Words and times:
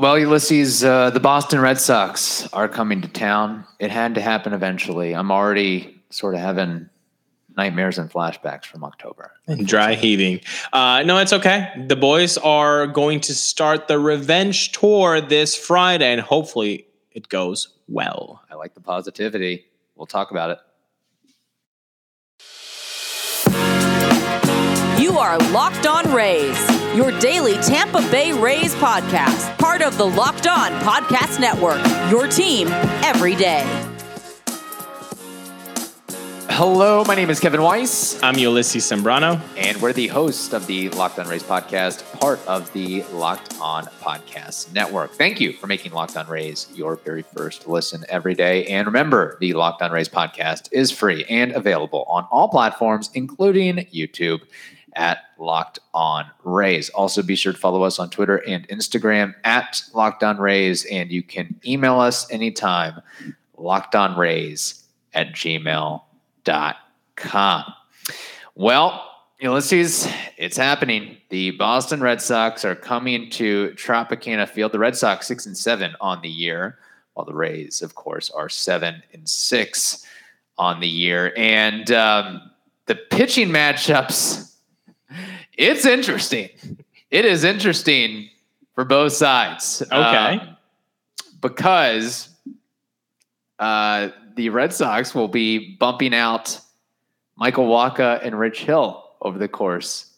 Well, 0.00 0.18
Ulysses, 0.18 0.82
uh, 0.82 1.10
the 1.10 1.20
Boston 1.20 1.60
Red 1.60 1.78
Sox 1.78 2.50
are 2.54 2.70
coming 2.70 3.02
to 3.02 3.08
town. 3.08 3.66
It 3.78 3.90
had 3.90 4.14
to 4.14 4.22
happen 4.22 4.54
eventually. 4.54 5.14
I'm 5.14 5.30
already 5.30 6.00
sort 6.08 6.34
of 6.34 6.40
having 6.40 6.88
nightmares 7.54 7.98
and 7.98 8.10
flashbacks 8.10 8.64
from 8.64 8.82
October. 8.82 9.32
And 9.46 9.66
Dry 9.66 9.92
heaving. 9.92 10.40
Uh, 10.72 11.02
no, 11.04 11.18
it's 11.18 11.34
okay. 11.34 11.68
The 11.86 11.96
boys 11.96 12.38
are 12.38 12.86
going 12.86 13.20
to 13.20 13.34
start 13.34 13.88
the 13.88 13.98
revenge 13.98 14.72
tour 14.72 15.20
this 15.20 15.54
Friday, 15.54 16.10
and 16.10 16.22
hopefully 16.22 16.86
it 17.12 17.28
goes 17.28 17.68
well. 17.86 18.40
I 18.50 18.54
like 18.54 18.72
the 18.72 18.80
positivity. 18.80 19.66
We'll 19.96 20.06
talk 20.06 20.30
about 20.30 20.48
it. 20.48 20.58
You 25.10 25.18
are 25.18 25.38
Locked 25.50 25.88
On 25.88 26.14
Rays, 26.14 26.56
your 26.94 27.10
daily 27.18 27.54
Tampa 27.54 28.00
Bay 28.12 28.32
Rays 28.32 28.76
podcast, 28.76 29.58
part 29.58 29.82
of 29.82 29.98
the 29.98 30.04
Locked 30.04 30.46
On 30.46 30.70
Podcast 30.82 31.40
Network, 31.40 31.84
your 32.12 32.28
team 32.28 32.68
every 33.02 33.34
day. 33.34 33.64
Hello, 36.50 37.02
my 37.08 37.16
name 37.16 37.28
is 37.28 37.40
Kevin 37.40 37.60
Weiss, 37.60 38.22
I'm 38.22 38.36
Ulysses 38.36 38.84
Sembrano. 38.84 39.40
and 39.56 39.76
we're 39.82 39.92
the 39.92 40.06
host 40.06 40.52
of 40.52 40.68
the 40.68 40.90
Locked 40.90 41.18
On 41.18 41.26
Rays 41.26 41.42
podcast, 41.42 42.04
part 42.20 42.38
of 42.46 42.72
the 42.72 43.02
Locked 43.12 43.58
On 43.60 43.86
Podcast 44.00 44.72
Network. 44.72 45.10
Thank 45.14 45.40
you 45.40 45.52
for 45.54 45.66
making 45.66 45.90
Locked 45.90 46.16
On 46.16 46.28
Rays 46.28 46.68
your 46.72 46.94
very 46.94 47.22
first 47.22 47.66
listen 47.66 48.04
every 48.08 48.36
day. 48.36 48.64
And 48.66 48.86
remember, 48.86 49.38
the 49.40 49.54
Locked 49.54 49.82
On 49.82 49.90
Rays 49.90 50.08
podcast 50.08 50.68
is 50.70 50.92
free 50.92 51.24
and 51.28 51.50
available 51.50 52.04
on 52.06 52.28
all 52.30 52.48
platforms, 52.48 53.10
including 53.14 53.78
YouTube 53.92 54.42
at 54.94 55.18
Locked 55.38 55.78
On 55.94 56.26
Rays. 56.44 56.90
Also, 56.90 57.22
be 57.22 57.36
sure 57.36 57.52
to 57.52 57.58
follow 57.58 57.82
us 57.82 57.98
on 57.98 58.10
Twitter 58.10 58.36
and 58.46 58.68
Instagram 58.68 59.34
at 59.44 59.82
Locked 59.94 60.22
On 60.22 60.38
Rays, 60.38 60.84
and 60.86 61.10
you 61.10 61.22
can 61.22 61.58
email 61.64 62.00
us 62.00 62.30
anytime, 62.30 63.00
Locked 63.56 63.94
On 63.94 64.16
Rays 64.18 64.84
at 65.14 65.32
gmail.com. 65.32 66.04
Well, 68.54 69.06
Ulysses, 69.40 70.06
it's 70.36 70.56
happening. 70.56 71.16
The 71.30 71.52
Boston 71.52 72.02
Red 72.02 72.20
Sox 72.20 72.62
are 72.64 72.74
coming 72.74 73.30
to 73.30 73.70
Tropicana 73.70 74.46
Field. 74.46 74.72
The 74.72 74.78
Red 74.78 74.96
Sox 74.96 75.26
six 75.26 75.46
and 75.46 75.56
seven 75.56 75.94
on 76.00 76.20
the 76.20 76.28
year, 76.28 76.78
while 77.14 77.24
the 77.24 77.34
Rays, 77.34 77.80
of 77.80 77.94
course, 77.94 78.28
are 78.30 78.50
seven 78.50 79.02
and 79.14 79.26
six 79.26 80.04
on 80.58 80.80
the 80.80 80.88
year. 80.88 81.32
And 81.38 81.90
um, 81.90 82.50
the 82.84 82.96
pitching 82.96 83.48
matchups, 83.48 84.49
it's 85.56 85.86
interesting. 85.86 86.48
It 87.10 87.24
is 87.24 87.44
interesting 87.44 88.28
for 88.74 88.84
both 88.84 89.12
sides. 89.12 89.82
Okay. 89.82 89.96
Um, 89.96 90.56
because 91.40 92.28
uh, 93.58 94.08
the 94.36 94.48
Red 94.50 94.72
Sox 94.72 95.14
will 95.14 95.28
be 95.28 95.76
bumping 95.76 96.14
out 96.14 96.60
Michael 97.36 97.66
Wacha 97.66 98.24
and 98.24 98.38
Rich 98.38 98.62
Hill 98.62 99.04
over 99.22 99.38
the 99.38 99.48
course 99.48 100.12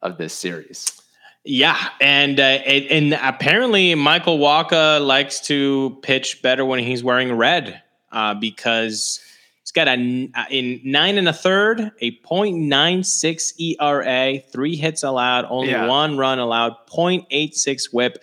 of 0.00 0.18
this 0.18 0.32
series. 0.32 1.00
Yeah, 1.44 1.88
and 2.00 2.38
uh, 2.38 2.42
and, 2.42 3.12
and 3.12 3.20
apparently 3.20 3.94
Michael 3.94 4.38
Wacha 4.38 5.04
likes 5.04 5.40
to 5.42 5.98
pitch 6.02 6.40
better 6.40 6.64
when 6.64 6.78
he's 6.78 7.02
wearing 7.02 7.32
red 7.32 7.82
uh, 8.12 8.34
because 8.34 9.20
he's 9.72 9.84
got 9.84 9.88
a 9.88 10.30
uh, 10.34 10.44
in 10.50 10.80
nine 10.84 11.18
and 11.18 11.28
a 11.28 11.32
third, 11.32 11.92
a 12.00 12.10
.96 12.20 13.52
ERA, 13.58 14.38
three 14.52 14.76
hits 14.76 15.02
allowed, 15.02 15.46
only 15.48 15.70
Yeah. 15.70 15.86
one 15.86 16.16
run 16.16 16.38
allowed, 16.38 16.74
.86 16.90 17.92
WHIP. 17.92 18.22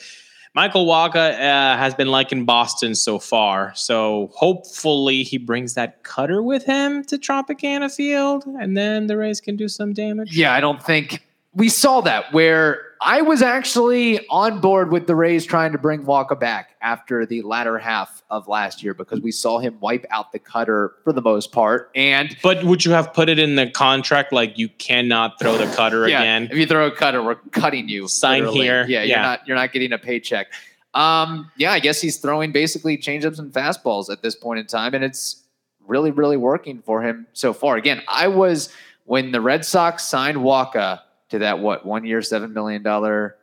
Michael 0.56 0.88
Wacha 0.88 1.16
uh, 1.34 1.78
has 1.78 1.94
been 1.94 2.08
liking 2.10 2.44
Boston 2.46 2.96
so 2.96 3.20
far, 3.20 3.72
so 3.76 4.30
hopefully 4.34 5.24
he 5.24 5.38
brings 5.38 5.76
that 5.76 6.04
cutter 6.04 6.42
with 6.42 6.66
him 6.66 7.04
to 7.06 7.18
Tropicana 7.18 7.94
Field, 7.94 8.46
and 8.60 8.76
then 8.76 9.08
the 9.08 9.16
Rays 9.16 9.40
can 9.40 9.56
do 9.56 9.68
some 9.68 9.94
damage. 9.94 10.36
Yeah, 10.36 10.54
I 10.54 10.60
don't 10.60 10.82
think 10.84 11.26
we 11.54 11.70
saw 11.70 12.02
that 12.02 12.34
where 12.34 12.82
I 13.02 13.22
was 13.22 13.42
actually 13.42 14.28
on 14.28 14.60
board 14.60 14.92
with 14.92 15.08
the 15.08 15.16
Rays 15.16 15.46
trying 15.46 15.72
to 15.72 15.78
bring 15.78 16.04
Wacha 16.04 16.38
back 16.38 16.76
after 16.82 17.26
the 17.26 17.42
latter 17.44 17.78
half 17.78 18.22
of 18.30 18.50
last 18.50 18.84
year 18.84 18.94
because 18.94 19.22
we 19.22 19.32
saw 19.32 19.60
him 19.60 19.78
wipe 19.80 20.06
out 20.10 20.34
the 20.34 20.40
cutter 20.40 20.96
for 21.06 21.14
the 21.14 21.22
most 21.22 21.54
part. 21.54 21.92
And 21.96 22.36
But 22.44 22.64
would 22.66 22.84
you 22.84 22.92
have 22.92 23.14
put 23.14 23.30
it 23.30 23.40
in 23.40 23.56
the 23.56 23.70
contract 23.72 24.34
like 24.34 24.58
you 24.58 24.68
cannot 24.68 25.40
throw 25.40 25.58
the 25.58 25.74
cutter 25.76 26.10
yeah, 26.10 26.20
again? 26.20 26.50
if 26.52 26.58
you 26.58 26.66
throw 26.66 26.88
a 26.88 26.92
cutter, 26.92 27.24
we're 27.24 27.36
cutting 27.52 27.88
you. 27.88 28.10
Sign 28.10 28.42
literally. 28.42 28.62
here. 28.62 28.86
Yeah, 28.88 29.04
you're 29.04 29.18
not 29.18 29.48
you're 29.48 29.58
not 29.58 29.72
getting 29.72 29.94
a 29.94 29.98
paycheck. 29.98 30.48
Um, 30.94 31.52
yeah, 31.56 31.72
I 31.72 31.80
guess 31.80 32.02
he's 32.02 32.18
throwing 32.18 32.52
basically 32.52 32.98
changeups 32.98 33.40
and 33.40 33.54
fastballs 33.54 34.12
at 34.12 34.22
this 34.22 34.36
point 34.36 34.60
in 34.60 34.66
time, 34.66 34.94
and 34.94 35.04
it's 35.04 35.44
really, 35.88 36.12
really 36.12 36.38
working 36.38 36.82
for 36.82 37.02
him 37.02 37.28
so 37.34 37.54
far. 37.54 37.78
Again, 37.78 38.02
I 38.08 38.28
was 38.28 38.70
when 39.06 39.32
the 39.32 39.40
Red 39.40 39.64
Sox 39.66 40.06
signed 40.06 40.38
Wacha 40.38 41.00
to 41.30 41.40
that 41.40 41.60
what 41.60 41.86
one 41.86 42.06
year, 42.06 42.22
seven 42.22 42.54
million 42.54 42.84
dollar 42.84 43.36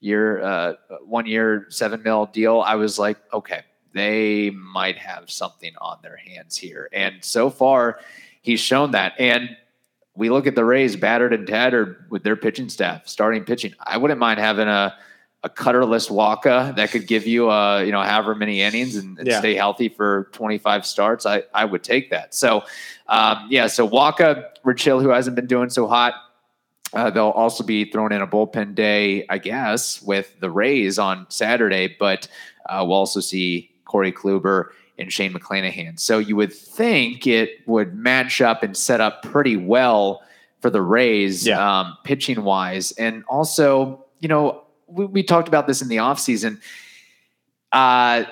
year, 0.00 0.42
uh, 0.42 0.74
one 1.04 1.26
year, 1.26 1.66
seven 1.70 2.02
mil 2.02 2.26
deal. 2.26 2.60
I 2.60 2.74
was 2.76 2.98
like, 2.98 3.18
okay, 3.32 3.62
they 3.92 4.50
might 4.50 4.96
have 4.98 5.30
something 5.30 5.72
on 5.80 5.98
their 6.02 6.16
hands 6.16 6.56
here, 6.56 6.88
and 6.92 7.16
so 7.24 7.50
far, 7.50 7.98
he's 8.42 8.60
shown 8.60 8.90
that. 8.92 9.14
And 9.18 9.56
we 10.16 10.30
look 10.30 10.46
at 10.46 10.54
the 10.54 10.64
Rays 10.64 10.94
battered 10.96 11.32
and 11.32 11.46
tattered 11.46 12.06
with 12.10 12.22
their 12.22 12.36
pitching 12.36 12.68
staff, 12.68 13.08
starting 13.08 13.44
pitching. 13.44 13.74
I 13.84 13.96
wouldn't 13.98 14.20
mind 14.20 14.40
having 14.40 14.68
a 14.68 14.94
a 15.42 15.48
cutterless 15.50 16.08
Wacha 16.08 16.74
that 16.76 16.90
could 16.90 17.06
give 17.06 17.26
you 17.26 17.50
uh 17.50 17.80
you 17.80 17.92
know 17.92 18.00
however 18.00 18.34
many 18.34 18.62
innings 18.62 18.96
and, 18.96 19.18
and 19.18 19.28
Yeah. 19.28 19.40
stay 19.40 19.54
healthy 19.54 19.90
for 19.90 20.30
25 20.32 20.86
starts. 20.86 21.26
I 21.26 21.42
I 21.52 21.66
would 21.66 21.82
take 21.84 22.08
that. 22.10 22.34
So 22.34 22.62
um, 23.08 23.46
yeah, 23.50 23.66
so 23.66 23.86
Wacha, 23.86 24.44
Rich 24.62 24.84
Hill, 24.84 25.00
who 25.00 25.10
hasn't 25.10 25.36
been 25.36 25.46
doing 25.46 25.68
so 25.68 25.86
hot. 25.86 26.14
Uh, 26.94 27.10
they'll 27.10 27.30
also 27.30 27.64
be 27.64 27.84
thrown 27.90 28.12
in 28.12 28.22
a 28.22 28.26
bullpen 28.26 28.74
day, 28.74 29.26
I 29.28 29.38
guess, 29.38 30.00
with 30.02 30.38
the 30.40 30.50
Rays 30.50 30.98
on 30.98 31.26
Saturday. 31.28 31.96
But 31.98 32.28
uh, 32.68 32.84
we'll 32.86 32.96
also 32.98 33.20
see 33.20 33.70
Corey 33.84 34.12
Kluber 34.12 34.68
and 34.98 35.12
Shane 35.12 35.32
McClanahan. 35.32 35.98
So 35.98 36.18
you 36.18 36.36
would 36.36 36.52
think 36.52 37.26
it 37.26 37.66
would 37.66 37.94
match 37.94 38.40
up 38.40 38.62
and 38.62 38.76
set 38.76 39.00
up 39.00 39.22
pretty 39.24 39.56
well 39.56 40.22
for 40.60 40.70
the 40.70 40.80
Rays, 40.80 41.46
Yeah. 41.46 41.80
um, 41.80 41.96
pitching 42.04 42.44
wise. 42.44 42.92
And 42.92 43.24
also, 43.28 44.04
you 44.20 44.28
know, 44.28 44.62
we, 44.86 45.04
we 45.06 45.22
talked 45.24 45.48
about 45.48 45.66
this 45.66 45.82
in 45.82 45.88
the 45.88 45.96
offseason. 45.96 46.60
Uh, 47.72 48.24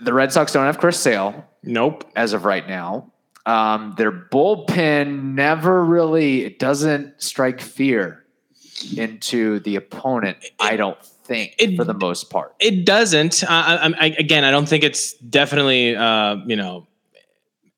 the 0.00 0.12
Red 0.12 0.32
Sox 0.32 0.52
don't 0.52 0.66
have 0.66 0.78
Chris 0.78 0.98
Sale 0.98 1.46
Nope. 1.62 2.10
as 2.16 2.32
of 2.32 2.44
right 2.44 2.66
now. 2.68 3.12
Um, 3.50 3.94
their 3.96 4.12
bullpen 4.12 5.34
never 5.34 5.84
really 5.84 6.44
it 6.44 6.58
doesn't 6.58 7.20
strike 7.22 7.60
fear 7.60 8.24
into 8.96 9.60
the 9.60 9.76
opponent. 9.76 10.38
I 10.58 10.76
don't 10.76 11.02
think 11.04 11.54
it- 11.58 11.76
for 11.76 11.84
the 11.84 11.94
most 11.94 12.30
part. 12.30 12.54
It 12.60 12.84
doesn't. 12.86 13.42
I, 13.48 13.76
I, 13.76 13.92
I, 13.98 14.06
again, 14.18 14.44
I 14.44 14.50
don't 14.50 14.68
think 14.68 14.84
it's 14.84 15.14
definitely, 15.14 15.96
uh, 15.96 16.36
you 16.46 16.56
know, 16.56 16.86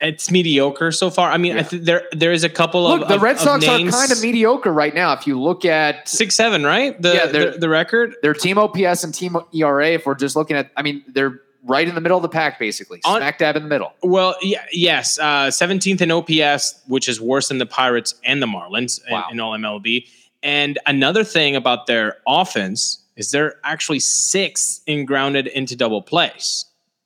it's 0.00 0.30
mediocre 0.32 0.90
so 0.90 1.10
far. 1.10 1.30
I 1.30 1.38
mean, 1.38 1.56
I 1.56 1.62
th- 1.62 1.82
there 1.84 2.02
there 2.10 2.32
is 2.32 2.42
a 2.42 2.48
couple 2.48 2.82
Look, 2.82 3.02
of 3.02 3.08
the 3.08 3.20
Red 3.20 3.36
of 3.36 3.42
Sox 3.42 3.68
are 3.68 3.78
names. 3.78 3.94
kind 3.94 4.10
of 4.10 4.20
mediocre 4.20 4.72
right 4.72 4.92
now. 4.92 5.12
If 5.12 5.28
you 5.28 5.40
look 5.40 5.64
at 5.64 6.08
six 6.08 6.34
seven, 6.34 6.64
right? 6.64 7.00
The, 7.00 7.14
Yeah, 7.14 7.26
the 7.26 7.56
the 7.58 7.68
record. 7.68 8.16
their 8.20 8.34
team 8.34 8.58
OPS 8.58 9.04
and 9.04 9.14
team 9.14 9.36
ERA, 9.54 9.90
if 9.90 10.04
we're 10.04 10.16
just 10.16 10.34
looking 10.34 10.56
at, 10.56 10.72
I 10.76 10.82
mean, 10.82 11.04
they're 11.06 11.40
right 11.64 11.86
in 11.88 11.94
the 11.94 12.00
middle 12.00 12.16
of 12.18 12.22
the 12.22 12.28
pack, 12.28 12.58
basically, 12.58 13.00
On- 13.04 13.18
smack 13.18 13.38
dab 13.38 13.56
in 13.56 13.62
the 13.62 13.68
middle. 13.68 13.92
Well, 14.02 14.36
yeah, 14.42 14.64
yes, 14.72 15.18
uh, 15.18 15.50
seventeenth 15.50 16.00
in 16.02 16.10
OPS, 16.10 16.80
which 16.86 17.08
is 17.08 17.20
worse 17.20 17.48
than 17.48 17.58
the 17.58 17.66
Pirates 17.66 18.14
and 18.24 18.42
the 18.42 18.46
Marlins 18.46 19.00
in- 19.06 19.12
Wow. 19.12 19.26
in, 19.30 19.40
all 19.40 19.52
MLB. 19.56 20.06
And 20.42 20.78
another 20.86 21.22
thing 21.24 21.54
about 21.56 21.86
their 21.86 22.16
offense 22.26 22.98
is 23.16 23.30
they're 23.30 23.56
actually 23.64 24.00
sixth 24.00 24.80
in 24.86 25.04
grounded 25.04 25.46
into 25.46 25.76
double 25.76 26.02
plays. 26.02 26.64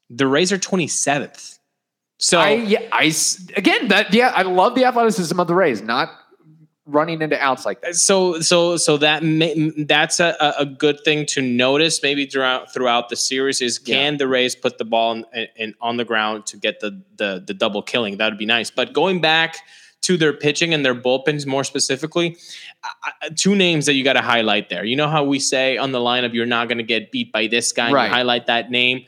The 0.08 0.26
Rays 0.26 0.52
are 0.52 0.58
twenty 0.58 0.86
seventh. 0.86 1.58
So 2.19 2.38
I, 2.40 2.52
yeah, 2.52 2.81
I 2.92 3.12
again 3.56 3.88
that 3.88 4.14
yeah, 4.14 4.32
I 4.34 4.42
love 4.42 4.75
the 4.75 4.84
athleticism 4.84 5.38
of 5.38 5.48
the 5.48 5.54
Rays, 5.54 5.82
not 5.82 6.08
running 6.86 7.20
into 7.20 7.36
outs 7.42 7.66
like 7.66 7.80
that. 7.82 7.96
so 7.96 8.40
so 8.40 8.76
so 8.76 8.96
that 8.96 9.22
may, 9.24 9.70
that's 9.78 10.20
a, 10.20 10.36
a- 10.58 10.64
good 10.66 11.00
thing 11.04 11.26
to 11.26 11.42
notice 11.42 12.02
maybe 12.02 12.26
throughout 12.26 12.72
throughout 12.72 13.08
the 13.08 13.16
series 13.16 13.60
is 13.60 13.78
can 13.78 14.16
the 14.18 14.28
Rays 14.28 14.54
put 14.54 14.78
the 14.78 14.84
ball 14.84 15.12
in, 15.12 15.24
in, 15.56 15.74
on 15.80 15.96
the 15.96 16.04
ground 16.04 16.46
to 16.46 16.56
get 16.56 16.80
the, 16.80 17.02
the 17.16 17.42
the 17.46 17.54
double 17.54 17.82
killing? 17.82 18.18
That 18.18 18.28
would 18.30 18.38
be 18.38 18.46
nice. 18.46 18.70
But 18.70 18.92
going 18.92 19.20
back 19.20 19.56
to 20.02 20.16
their 20.16 20.32
pitching 20.32 20.72
and 20.74 20.84
their 20.84 20.94
bullpens 20.94 21.46
more 21.46 21.64
specifically 21.64 22.36
I- 22.84 23.30
two 23.34 23.56
names 23.56 23.86
that 23.86 23.94
you 23.94 24.04
got 24.04 24.12
to 24.12 24.22
highlight 24.22 24.68
there. 24.68 24.84
You 24.84 24.94
know 24.94 25.08
how 25.08 25.24
we 25.24 25.40
say 25.40 25.76
on 25.78 25.90
the 25.92 25.98
lineup 25.98 26.34
you're 26.34 26.46
not 26.46 26.68
going 26.68 26.78
to 26.78 26.84
get 26.84 27.10
beat 27.10 27.32
by 27.32 27.48
this 27.48 27.72
guy 27.72 27.90
Right. 27.90 28.08
highlight 28.10 28.46
that 28.46 28.70
name 28.70 29.06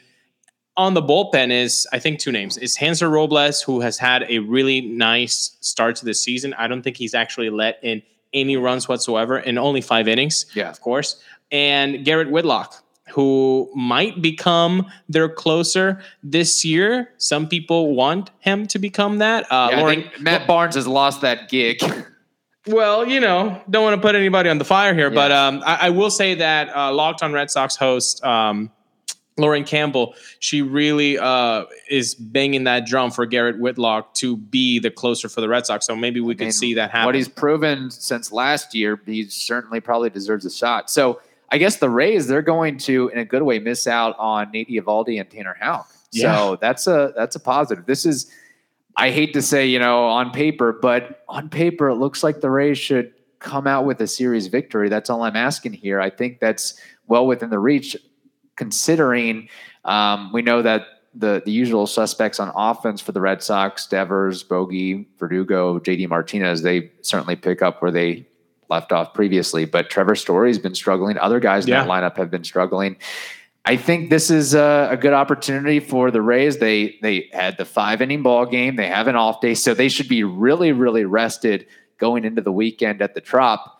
on 0.78 0.94
the 0.94 1.02
bullpen 1.02 1.50
is 1.50 1.86
I 1.92 1.98
think 1.98 2.20
two 2.20 2.32
names. 2.32 2.56
Is 2.56 2.76
Hansel 2.76 3.10
Robles, 3.10 3.60
who 3.60 3.80
has 3.80 3.98
had 3.98 4.24
a 4.30 4.38
really 4.38 4.80
nice 4.80 5.56
start 5.60 5.96
to 5.96 6.04
the 6.06 6.14
season. 6.14 6.54
I 6.54 6.68
don't 6.68 6.82
think 6.82 6.96
he's 6.96 7.14
actually 7.14 7.50
let 7.50 7.78
in 7.82 8.00
any 8.32 8.56
runs 8.56 8.88
whatsoever 8.88 9.38
in 9.38 9.58
only 9.58 9.80
five 9.80 10.06
innings, 10.08 10.46
Yeah. 10.54 10.70
of 10.70 10.80
course. 10.80 11.20
And 11.50 12.04
Garrett 12.04 12.30
Whitlock. 12.30 12.84
who 13.14 13.70
might 13.74 14.20
become 14.20 14.84
their 15.08 15.30
closer 15.30 15.98
this 16.22 16.62
year. 16.62 17.08
Some 17.16 17.48
people 17.48 17.94
want 17.94 18.30
him 18.40 18.66
to 18.66 18.78
become 18.78 19.16
that. 19.18 19.50
Uh, 19.50 19.68
Yeah, 19.70 19.80
Lauren, 19.80 20.10
Matt 20.20 20.46
Barnes 20.46 20.74
has 20.74 20.86
lost 20.86 21.22
that 21.22 21.48
gig. 21.48 21.80
well, 22.66 23.08
you 23.08 23.18
know, 23.20 23.62
don't 23.70 23.82
want 23.82 23.96
to 23.96 24.02
put 24.06 24.14
anybody 24.14 24.50
on 24.50 24.58
the 24.58 24.64
fire 24.66 24.92
here, 24.94 25.08
but 25.10 25.32
um, 25.32 25.62
I, 25.64 25.86
I 25.86 25.90
will 25.90 26.10
say 26.10 26.34
that 26.34 26.68
uh, 26.76 26.92
Locked 26.92 27.22
On 27.22 27.32
Red 27.32 27.50
Sox 27.50 27.76
host 27.76 28.22
um, 28.22 28.70
Lauren 29.38 29.64
Campbell, 29.64 30.14
she 30.40 30.62
really 30.62 31.18
uh, 31.18 31.64
is 31.88 32.14
banging 32.14 32.64
that 32.64 32.86
drum 32.86 33.10
for 33.10 33.24
Garrett 33.26 33.58
Whitlock 33.58 34.14
to 34.14 34.36
be 34.36 34.78
the 34.78 34.90
closer 34.90 35.28
for 35.28 35.40
the 35.40 35.48
Red 35.48 35.66
Sox. 35.66 35.86
So 35.86 35.96
maybe 35.96 36.20
we 36.20 36.34
could 36.34 36.46
mean, 36.46 36.52
see 36.52 36.74
that 36.74 36.90
happen. 36.90 37.06
what 37.06 37.14
he's 37.14 37.28
proven 37.28 37.90
since 37.90 38.32
last 38.32 38.74
year, 38.74 39.00
he 39.06 39.24
certainly 39.24 39.80
probably 39.80 40.10
deserves 40.10 40.44
a 40.44 40.50
shot. 40.50 40.90
So 40.90 41.20
I 41.50 41.58
guess 41.58 41.76
the 41.76 41.88
Rays, 41.88 42.26
they're 42.26 42.42
going 42.42 42.78
to, 42.78 43.08
in 43.08 43.18
a 43.18 43.24
good 43.24 43.42
way, 43.42 43.58
miss 43.58 43.86
out 43.86 44.16
on 44.18 44.50
Nate 44.50 44.68
Eovaldi 44.68 45.20
and 45.20 45.30
Tanner 45.30 45.56
Houck. 45.58 45.88
Yeah. 46.10 46.36
So 46.36 46.56
that's 46.56 46.86
a 46.86 47.12
that's 47.16 47.36
a 47.36 47.40
positive. 47.40 47.86
This 47.86 48.04
is, 48.06 48.30
I 48.96 49.10
hate 49.10 49.32
to 49.34 49.42
say, 49.42 49.66
you 49.66 49.78
know, 49.78 50.06
on 50.06 50.30
paper, 50.30 50.72
but 50.72 51.24
on 51.28 51.48
paper, 51.48 51.88
it 51.88 51.96
looks 51.96 52.22
like 52.22 52.40
the 52.40 52.50
Rays 52.50 52.78
should 52.78 53.12
come 53.38 53.66
out 53.66 53.84
with 53.84 54.00
a 54.00 54.06
series 54.06 54.48
victory. 54.48 54.88
That's 54.88 55.10
all 55.10 55.22
I'm 55.22 55.36
asking 55.36 55.74
here. 55.74 56.00
I 56.00 56.10
think 56.10 56.40
that's 56.40 56.80
well 57.06 57.26
within 57.26 57.50
the 57.50 57.58
reach, 57.58 57.96
considering 58.58 59.48
um, 59.86 60.30
we 60.34 60.42
know 60.42 60.60
that 60.60 60.82
the 61.14 61.42
the 61.44 61.50
usual 61.50 61.86
suspects 61.86 62.38
on 62.38 62.52
offense 62.54 63.00
for 63.00 63.12
the 63.12 63.20
Red 63.20 63.42
Sox, 63.42 63.86
Devers, 63.86 64.42
Bogey, 64.42 65.08
Verdugo, 65.18 65.78
JD 65.78 66.08
Martinez, 66.10 66.60
they 66.62 66.90
certainly 67.00 67.36
pick 67.36 67.62
up 67.62 67.80
where 67.80 67.90
they 67.90 68.26
left 68.68 68.92
off 68.92 69.14
previously. 69.14 69.64
But 69.64 69.88
Trevor 69.88 70.14
Story's 70.14 70.58
been 70.58 70.74
struggling. 70.74 71.16
Other 71.16 71.40
guys 71.40 71.64
in 71.64 71.70
Yeah. 71.70 71.84
that 71.84 71.88
lineup 71.88 72.18
have 72.18 72.30
been 72.30 72.44
struggling. 72.44 72.96
I 73.64 73.76
think 73.76 74.10
this 74.10 74.30
is 74.30 74.54
a, 74.54 74.88
a 74.92 74.96
good 74.96 75.12
opportunity 75.12 75.80
for 75.80 76.10
the 76.10 76.20
Rays. 76.22 76.58
They 76.58 76.98
they 77.00 77.28
had 77.32 77.56
the 77.56 77.64
five 77.64 78.02
inning 78.02 78.22
ball 78.22 78.44
game. 78.44 78.76
They 78.76 78.86
have 78.88 79.08
an 79.08 79.16
off 79.16 79.40
day, 79.40 79.54
so 79.54 79.72
they 79.74 79.88
should 79.88 80.08
be 80.08 80.24
really 80.24 80.72
really 80.72 81.04
rested 81.04 81.66
going 81.98 82.24
into 82.24 82.42
the 82.42 82.52
weekend 82.52 83.00
at 83.02 83.14
the 83.14 83.20
Trop. 83.20 83.77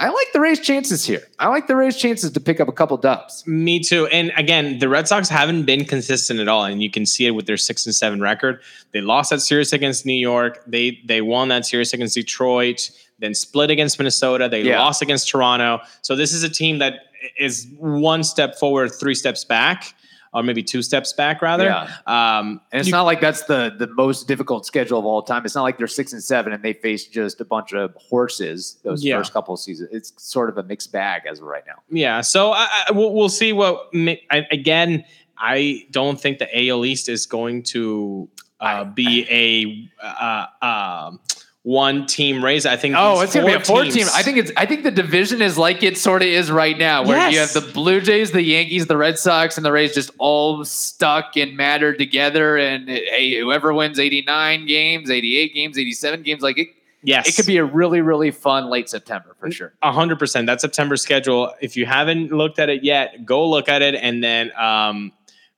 I 0.00 0.08
like 0.08 0.28
the 0.32 0.40
Rays' 0.40 0.60
chances 0.60 1.04
here. 1.04 1.22
I 1.38 1.48
like 1.48 1.66
the 1.66 1.76
Rays' 1.76 1.94
chances 1.94 2.30
to 2.32 2.40
pick 2.40 2.58
up 2.58 2.68
a 2.68 2.72
couple 2.72 2.96
dubs. 2.96 3.46
Me 3.46 3.78
too. 3.80 4.06
And 4.06 4.32
again, 4.34 4.78
the 4.78 4.88
Red 4.88 5.06
Sox 5.06 5.28
haven't 5.28 5.64
been 5.64 5.84
consistent 5.84 6.40
at 6.40 6.48
all, 6.48 6.64
and 6.64 6.82
you 6.82 6.90
can 6.90 7.04
see 7.04 7.26
it 7.26 7.32
with 7.32 7.44
their 7.46 7.58
six 7.58 7.84
and 7.84 7.94
seven 7.94 8.18
record. 8.22 8.62
They 8.92 9.02
lost 9.02 9.28
that 9.28 9.40
series 9.40 9.74
against 9.74 10.06
New 10.06 10.14
York. 10.14 10.62
They 10.66 11.00
they 11.04 11.20
won 11.20 11.48
that 11.48 11.66
series 11.66 11.92
against 11.92 12.14
Detroit. 12.14 12.90
Then 13.18 13.34
split 13.34 13.70
against 13.70 13.98
Minnesota. 13.98 14.48
They 14.48 14.62
Yeah. 14.62 14.80
lost 14.80 15.02
against 15.02 15.28
Toronto. 15.28 15.80
So 16.00 16.16
this 16.16 16.32
is 16.32 16.42
a 16.44 16.48
team 16.48 16.78
that 16.78 16.94
is 17.38 17.66
one 17.76 18.24
step 18.24 18.58
forward, 18.58 18.88
three 18.98 19.14
steps 19.14 19.44
back, 19.44 19.92
or 20.32 20.42
maybe 20.44 20.62
two 20.62 20.80
steps 20.82 21.12
back 21.12 21.42
rather. 21.42 21.64
Yeah. 21.64 21.88
Um, 22.06 22.60
And 22.72 22.78
it's 22.80 22.88
you- 22.88 22.92
not 22.92 23.02
like 23.02 23.20
that's 23.20 23.44
the 23.44 23.74
the 23.78 23.88
most 23.88 24.28
difficult 24.28 24.64
schedule 24.64 24.98
of 24.98 25.04
all 25.04 25.22
time. 25.22 25.44
It's 25.44 25.54
not 25.56 25.62
like 25.62 25.76
they're 25.78 25.86
six 25.88 26.12
and 26.12 26.22
seven 26.22 26.52
and 26.52 26.62
they 26.62 26.72
face 26.72 27.06
just 27.06 27.40
a 27.40 27.44
bunch 27.44 27.72
of 27.72 27.94
horses 27.96 28.78
those 28.84 29.04
Yeah. 29.04 29.18
first 29.18 29.32
couple 29.32 29.54
of 29.54 29.60
seasons. 29.60 29.88
It's 29.92 30.12
sort 30.16 30.48
of 30.48 30.56
a 30.58 30.62
mixed 30.62 30.92
bag 30.92 31.22
as 31.28 31.38
of 31.40 31.46
right 31.46 31.64
now. 31.66 31.82
Yeah, 31.90 32.20
so 32.20 32.52
I, 32.52 32.68
I, 32.88 32.92
we'll, 32.92 33.12
we'll 33.12 33.28
see 33.28 33.52
what. 33.52 33.88
I, 33.94 34.46
again, 34.52 35.04
I 35.36 35.86
don't 35.90 36.20
think 36.20 36.38
the 36.38 36.68
AL 36.68 36.84
East 36.84 37.08
is 37.08 37.26
going 37.26 37.62
to 37.74 38.28
uh, 38.60 38.84
be 38.84 39.26
a 39.30 40.06
uh, 40.06 40.46
um 40.62 41.20
one 41.62 42.06
team 42.06 42.42
race. 42.44 42.64
I 42.64 42.76
think. 42.76 42.94
Oh, 42.96 43.20
it's 43.20 43.34
gonna 43.34 43.46
be 43.46 43.52
a 43.52 43.60
four 43.60 43.82
teams- 43.82 43.94
team. 43.94 44.06
I 44.14 44.22
think 44.22 44.38
it's. 44.38 44.50
I 44.56 44.64
think 44.66 44.82
the 44.82 44.90
division 44.90 45.42
is 45.42 45.58
like 45.58 45.82
it 45.82 45.98
sort 45.98 46.22
of 46.22 46.28
is 46.28 46.50
right 46.50 46.76
now, 46.78 47.04
where 47.04 47.30
you 47.30 47.38
have 47.38 47.52
the 47.52 47.60
Blue 47.60 48.00
Jays, 48.00 48.30
the 48.32 48.42
Yankees, 48.42 48.86
the 48.86 48.96
Red 48.96 49.18
Sox, 49.18 49.56
and 49.58 49.64
the 49.64 49.72
Rays 49.72 49.94
just 49.94 50.10
all 50.18 50.64
stuck 50.64 51.36
and 51.36 51.56
mattered 51.56 51.98
together. 51.98 52.56
And 52.56 52.88
hey, 52.88 53.38
whoever 53.38 53.74
wins 53.74 53.98
eighty 53.98 54.22
nine 54.22 54.66
games, 54.66 55.10
eighty 55.10 55.36
eight 55.36 55.52
games, 55.54 55.78
eighty 55.78 55.92
seven 55.92 56.22
games, 56.22 56.40
like 56.42 56.58
it, 56.58 56.68
yes, 57.02 57.28
it 57.28 57.36
could 57.36 57.46
be 57.46 57.58
a 57.58 57.64
really 57.64 58.00
really 58.00 58.30
fun 58.30 58.70
late 58.70 58.88
September 58.88 59.36
for 59.38 59.50
sure. 59.50 59.74
A 59.82 59.92
hundred 59.92 60.18
percent. 60.18 60.46
That 60.46 60.62
September 60.62 60.96
schedule. 60.96 61.52
If 61.60 61.76
you 61.76 61.84
haven't 61.84 62.32
looked 62.32 62.58
at 62.58 62.70
it 62.70 62.84
yet, 62.84 63.26
go 63.26 63.46
look 63.46 63.68
at 63.68 63.82
it, 63.82 63.94
and 63.96 64.24
then 64.24 64.50
um, 64.58 65.12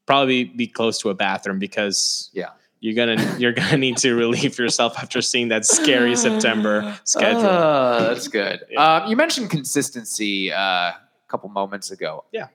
probably 0.06 0.44
be 0.44 0.66
close 0.66 0.98
to 0.98 1.10
a 1.10 1.14
bathroom 1.14 1.60
because 1.60 2.28
Yeah. 2.32 2.48
You're 2.82 2.94
gonna 2.94 3.36
you're 3.38 3.52
gonna 3.52 3.76
need 3.76 3.96
to 3.98 4.14
relieve 4.14 4.58
yourself 4.58 4.98
after 4.98 5.22
seeing 5.22 5.48
that 5.48 5.64
scary 5.64 6.16
September 6.16 6.98
schedule. 7.04 7.46
Uh, 7.46 8.08
that's 8.08 8.26
good. 8.26 8.64
Yeah. 8.68 8.96
Um, 8.96 9.08
you 9.08 9.16
mentioned 9.16 9.50
consistency 9.50 10.52
uh, 10.52 10.58
a 10.58 11.00
couple 11.28 11.48
moments 11.48 11.92
ago. 11.92 12.24
Yeah. 12.32 12.48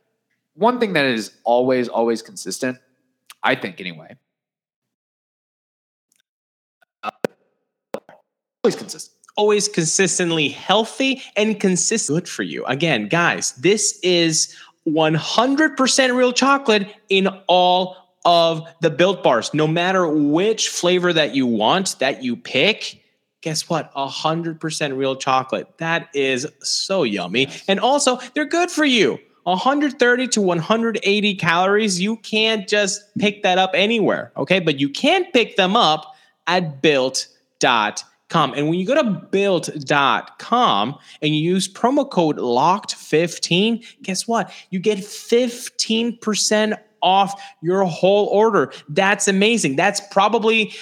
One 0.55 0.81
thing 0.81 0.93
that 0.93 1.05
is 1.05 1.31
always, 1.45 1.87
always 1.87 2.21
consistent, 2.21 2.77
I 3.41 3.55
think 3.55 3.79
anyway. 3.79 4.17
Uh, 7.03 7.11
always 8.65 8.75
consistent. 8.75 9.15
always 9.37 9.69
consistently 9.69 10.49
healthy 10.49 11.21
and 11.37 11.57
consistent 11.57 12.17
good 12.17 12.27
for 12.27 12.43
you. 12.43 12.65
Again, 12.65 13.07
guys, 13.07 13.53
this 13.53 13.97
is 14.03 14.53
100% 14.89 16.17
real 16.17 16.33
chocolate 16.33 16.93
in 17.07 17.27
all 17.47 18.06
of 18.27 18.67
the 18.81 18.89
built 18.89 19.23
bars. 19.23 19.51
No 19.53 19.65
matter 19.65 20.05
which 20.05 20.67
flavor 20.67 21.13
that 21.13 21.33
you 21.33 21.47
want 21.47 21.97
that 21.99 22.21
you 22.21 22.35
pick, 22.35 23.01
guess 23.41 23.69
what? 23.69 23.91
100% 23.93 24.97
real 24.97 25.15
chocolate. 25.15 25.77
That 25.77 26.09
is 26.13 26.45
so 26.59 27.03
yummy. 27.03 27.47
And 27.69 27.79
also, 27.79 28.19
they're 28.35 28.45
good 28.45 28.69
for 28.69 28.83
you. 28.83 29.17
130 29.43 30.27
to 30.27 30.41
180 30.41 31.35
calories. 31.35 32.01
You 32.01 32.17
can't 32.17 32.67
just 32.67 33.01
pick 33.17 33.43
that 33.43 33.57
up 33.57 33.71
anywhere, 33.73 34.33
okay? 34.35 34.59
But 34.59 34.77
you 34.77 34.89
can 34.89 35.23
pick 35.31 35.55
them 35.55 35.77
up 35.77 36.13
at 36.47 36.81
built.com. 36.81 38.03
And 38.53 38.67
when 38.67 38.77
you 38.77 38.85
go 38.85 38.95
to 38.95 39.09
built.com 39.31 40.99
and 41.21 41.33
you 41.33 41.53
use 41.53 41.71
promo 41.71 42.09
code 42.09 42.39
locked15, 42.39 43.85
guess 44.03 44.27
what? 44.27 44.51
You 44.69 44.79
get 44.79 44.97
15% 44.97 46.77
off 47.07 47.41
your 47.61 47.85
whole 47.85 48.25
order. 48.27 48.71
That's 48.89 49.27
amazing. 49.29 49.77
That's 49.77 50.01
probably 50.11 50.73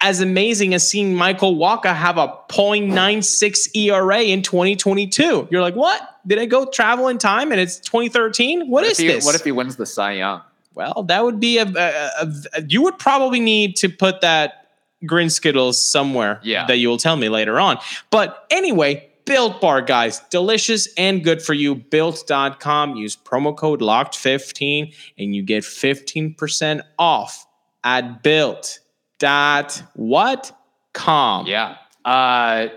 as 0.00 0.20
amazing 0.20 0.74
as 0.74 0.88
seeing 0.88 1.14
Michael 1.16 1.56
Wacha 1.56 1.92
have 1.94 2.18
a 2.18 2.28
0.96 2.48 3.74
ERA 3.76 4.20
in 4.22 4.42
2022. 4.42 5.48
You're 5.50 5.60
like, 5.60 5.74
what? 5.74 6.00
Did 6.26 6.38
I 6.38 6.46
go 6.46 6.66
travel 6.66 7.08
in 7.08 7.18
time 7.18 7.50
and 7.50 7.60
it's 7.60 7.78
2013? 7.80 8.68
What 8.70 8.84
is 8.84 8.98
he, 8.98 9.08
this? 9.08 9.24
What 9.24 9.34
if 9.34 9.42
he 9.44 9.50
wins 9.52 9.76
the 9.76 9.86
Cy 9.86 10.12
Young? 10.12 10.42
Well, 10.74 11.02
that 11.08 11.24
would 11.24 11.40
be 11.40 11.58
a, 11.58 11.64
a, 11.66 12.10
a- 12.22 12.32
a- 12.54 12.62
you 12.68 12.82
would 12.82 12.98
probably 12.98 13.40
need 13.40 13.76
to 13.76 13.88
put 13.88 14.20
that 14.22 14.68
green 15.04 15.28
skittles 15.30 15.78
somewhere 15.78 16.40
Yeah. 16.44 16.66
that 16.66 16.78
you 16.78 16.88
will 16.88 16.96
tell 16.96 17.16
me 17.16 17.28
later 17.28 17.58
on. 17.58 17.78
But 18.10 18.46
anyway, 18.50 19.10
Built 19.24 19.60
Bar 19.60 19.82
guys, 19.82 20.20
delicious 20.30 20.88
and 20.96 21.22
good 21.22 21.42
for 21.42 21.54
you. 21.54 21.76
Built.com. 21.76 22.96
Use 22.96 23.16
promo 23.16 23.56
code 23.56 23.80
locked15 23.80 24.94
and 25.18 25.34
you 25.34 25.42
get 25.42 25.62
15% 25.64 26.80
off 26.98 27.46
at 27.84 28.22
built 28.22 28.80
dot 29.18 29.82
what 29.94 30.56
com. 30.92 31.46
Yeah. 31.46 31.76
Uh, 32.04 32.68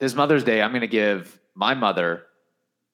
this 0.00 0.14
Mother's 0.14 0.44
Day, 0.44 0.62
I'm 0.62 0.70
going 0.70 0.80
to 0.80 0.86
give 0.88 1.38
my 1.54 1.74
mother 1.74 2.24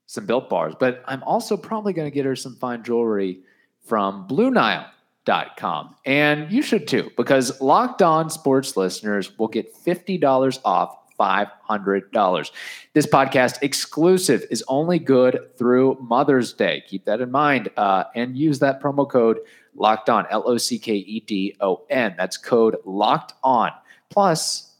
some 0.06 0.26
built 0.26 0.48
bars, 0.50 0.74
but 0.78 1.02
I'm 1.06 1.22
also 1.22 1.56
probably 1.56 1.92
going 1.92 2.10
to 2.10 2.14
get 2.14 2.26
her 2.26 2.36
some 2.36 2.56
fine 2.56 2.82
jewelry 2.82 3.40
from 3.86 4.26
Blue 4.26 4.50
Nile. 4.50 4.86
Dot 5.26 5.56
com. 5.56 5.94
And 6.04 6.52
you 6.52 6.60
should 6.60 6.86
too, 6.86 7.10
because 7.16 7.58
locked 7.62 8.02
on 8.02 8.28
sports 8.28 8.76
listeners 8.76 9.38
will 9.38 9.48
get 9.48 9.74
$50 9.74 10.60
off 10.66 10.98
$500. 11.18 12.50
This 12.92 13.06
podcast 13.06 13.58
exclusive 13.62 14.44
is 14.50 14.64
only 14.68 14.98
good 14.98 15.50
through 15.56 15.98
Mother's 16.00 16.52
Day. 16.52 16.82
Keep 16.86 17.04
that 17.04 17.20
in 17.20 17.30
mind 17.30 17.70
uh, 17.76 18.04
and 18.14 18.36
use 18.36 18.58
that 18.60 18.82
promo 18.82 19.08
code 19.08 19.38
locked 19.74 20.08
on, 20.08 20.26
L 20.30 20.44
O 20.46 20.56
C 20.56 20.78
K 20.78 20.94
E 20.94 21.20
D 21.20 21.56
O 21.60 21.84
N. 21.90 22.14
That's 22.16 22.36
code 22.36 22.76
locked 22.84 23.34
on. 23.42 23.70
Plus, 24.10 24.74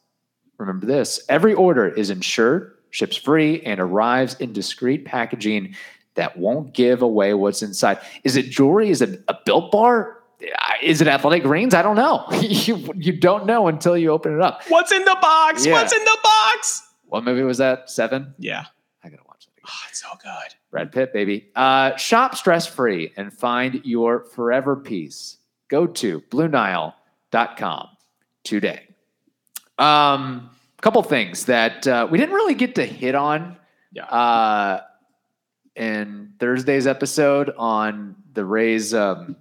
remember 0.58 0.86
this 0.86 1.20
every 1.28 1.54
order 1.54 1.88
is 1.88 2.10
insured, 2.10 2.76
ships 2.90 3.16
free, 3.16 3.60
and 3.62 3.80
arrives 3.80 4.34
in 4.34 4.52
discreet 4.52 5.04
packaging 5.04 5.74
that 6.14 6.36
won't 6.36 6.72
give 6.72 7.02
away 7.02 7.34
what's 7.34 7.62
inside. 7.62 7.98
Is 8.22 8.36
it 8.36 8.50
jewelry? 8.50 8.90
Is 8.90 9.02
it 9.02 9.22
a 9.28 9.36
built 9.44 9.72
bar? 9.72 10.23
Is 10.82 11.00
it 11.00 11.08
athletic 11.08 11.42
greens? 11.42 11.74
I 11.74 11.82
don't 11.82 11.96
know. 11.96 12.26
you, 12.40 12.92
you 12.96 13.12
don't 13.12 13.46
know 13.46 13.68
until 13.68 13.96
you 13.96 14.10
open 14.10 14.34
it 14.34 14.40
up. 14.40 14.62
What's 14.68 14.92
in 14.92 15.04
the 15.04 15.16
box? 15.20 15.64
Yeah. 15.64 15.72
What's 15.72 15.92
in 15.92 16.04
the 16.04 16.18
box? 16.22 16.82
What 17.06 17.24
movie 17.24 17.42
was 17.42 17.58
that? 17.58 17.88
Seven? 17.90 18.34
Yeah. 18.38 18.64
I 19.02 19.08
gotta 19.08 19.22
watch 19.28 19.44
again. 19.46 19.64
Oh, 19.66 19.86
it's 19.88 20.02
so 20.02 20.08
good. 20.22 20.54
Brad 20.70 20.90
Pitt, 20.92 21.12
baby. 21.12 21.50
Uh, 21.54 21.94
shop 21.96 22.34
stress 22.36 22.66
free 22.66 23.12
and 23.16 23.32
find 23.32 23.80
your 23.84 24.24
forever 24.24 24.74
peace. 24.76 25.36
Go 25.68 25.86
to 25.86 26.20
BlueNile.com 26.30 27.88
today. 28.44 28.88
Um, 29.78 30.50
couple 30.80 31.02
things 31.02 31.46
that 31.46 31.86
uh, 31.86 32.06
we 32.10 32.18
didn't 32.18 32.34
really 32.34 32.54
get 32.54 32.74
to 32.74 32.84
hit 32.84 33.14
on 33.14 33.56
Yeah. 33.92 34.04
uh, 34.04 34.80
in 35.76 36.32
Thursday's 36.38 36.86
episode 36.86 37.50
on 37.56 38.16
the 38.34 38.44
Rays 38.44 38.92
um, 38.94 39.36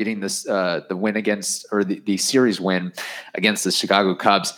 getting 0.00 0.18
this 0.20 0.48
uh, 0.48 0.80
the 0.88 0.96
win 0.96 1.14
against 1.16 1.66
or 1.70 1.84
the, 1.84 2.00
the 2.06 2.16
series 2.16 2.58
win 2.58 2.90
against 3.34 3.64
the 3.64 3.70
Chicago 3.70 4.14
Cubs. 4.14 4.54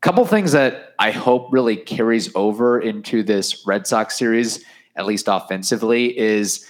Couple 0.00 0.26
things 0.26 0.50
that 0.50 0.94
I 0.98 1.12
hope 1.12 1.52
really 1.52 1.76
carries 1.76 2.34
over 2.34 2.80
into 2.80 3.22
this 3.22 3.64
Red 3.64 3.86
Sox 3.86 4.18
series, 4.18 4.64
at 4.96 5.06
least 5.06 5.26
offensively, 5.28 6.18
is 6.18 6.68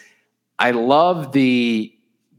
I 0.58 0.72
love 0.72 1.32
the 1.32 1.90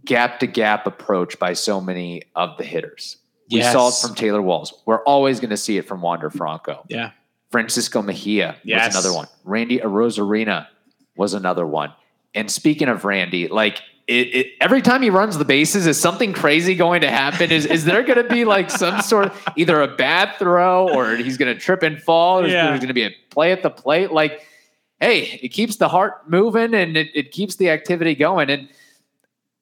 gap 0.05 0.39
to 0.41 0.45
gap 0.47 0.85
approach 0.85 1.39
by 1.39 1.53
so 1.53 1.81
many 1.81 2.21
of 2.35 2.55
the 2.59 2.63
hitters. 2.63 3.17
We 3.49 3.57
Yes. 3.57 3.73
saw 3.73 3.87
it 3.89 3.95
from 3.95 4.15
Taylor 4.15 4.41
Walls. 4.43 4.83
We're 4.85 5.03
always 5.03 5.39
going 5.39 5.49
to 5.49 5.57
see 5.57 5.77
it 5.77 5.87
from 5.87 6.01
Wander 6.03 6.29
Franco. 6.29 6.85
Yeah. 6.87 7.09
Francisco 7.51 8.03
Mejia 8.03 8.57
Yes. 8.63 8.93
was 8.93 9.03
another 9.03 9.15
one. 9.17 9.27
Randy 9.43 9.79
Arozarena 9.79 10.67
was 11.17 11.33
another 11.33 11.65
one. 11.65 11.91
And 12.35 12.51
speaking 12.51 12.87
of 12.87 13.03
Randy, 13.03 13.47
like 13.47 13.81
it, 14.07 14.35
it, 14.35 14.47
every 14.59 14.81
time 14.81 15.01
he 15.01 15.09
runs 15.09 15.37
the 15.37 15.45
bases, 15.45 15.87
is 15.87 15.99
something 15.99 16.33
crazy 16.33 16.75
going 16.75 17.01
to 17.01 17.09
happen? 17.09 17.51
Is 17.51 17.65
is 17.65 17.85
there 17.85 18.03
going 18.03 18.21
to 18.21 18.27
be 18.27 18.43
like 18.43 18.69
some 18.69 19.01
sort 19.01 19.27
of 19.27 19.47
either 19.55 19.81
a 19.81 19.87
bad 19.87 20.35
throw 20.37 20.89
or 20.89 21.15
he's 21.15 21.37
going 21.37 21.53
to 21.53 21.59
trip 21.59 21.83
and 21.83 22.01
fall? 22.01 22.41
Or 22.41 22.47
Yeah. 22.47 22.67
there's 22.67 22.79
going 22.79 22.89
to 22.89 22.93
be 22.93 23.03
a 23.03 23.11
play 23.29 23.51
at 23.53 23.63
the 23.63 23.69
plate? 23.69 24.11
Like, 24.11 24.45
hey, 24.99 25.39
it 25.41 25.49
keeps 25.49 25.77
the 25.77 25.87
heart 25.87 26.29
moving 26.29 26.73
and 26.73 26.97
it, 26.97 27.09
it 27.15 27.31
keeps 27.31 27.55
the 27.55 27.69
activity 27.69 28.13
going. 28.13 28.49
And 28.49 28.67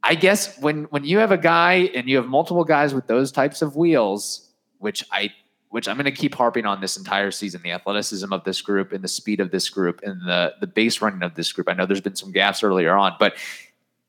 I 0.04 0.16
guess 0.16 0.60
when 0.60 0.86
when 0.86 1.04
you 1.04 1.20
have 1.20 1.32
a 1.32 1.38
guy 1.38 1.92
and 1.94 2.10
you 2.10 2.18
have 2.18 2.28
multiple 2.28 2.64
guys 2.64 2.94
with 2.96 3.06
those 3.06 3.32
types 3.32 3.62
of 3.62 3.76
wheels, 3.76 4.50
which 4.80 5.04
I 5.12 5.32
which 5.70 5.88
I'm 5.88 5.96
going 5.96 6.06
to 6.06 6.12
keep 6.12 6.36
harping 6.36 6.66
on 6.66 6.82
this 6.82 6.98
entire 6.98 7.32
season, 7.32 7.62
the 7.64 7.72
athleticism 7.72 8.34
of 8.34 8.44
this 8.44 8.62
group 8.62 8.92
and 8.92 9.02
the 9.02 9.08
speed 9.08 9.40
of 9.40 9.52
this 9.52 9.70
group 9.70 10.02
and 10.04 10.20
the 10.22 10.56
the 10.60 10.68
base 10.68 11.00
running 11.00 11.22
of 11.22 11.36
this 11.36 11.52
group. 11.54 11.70
I 11.70 11.74
know 11.74 11.86
there's 11.86 12.02
been 12.02 12.16
some 12.16 12.32
gaps 12.32 12.64
earlier 12.64 12.94
on, 12.96 13.14
but 13.20 13.36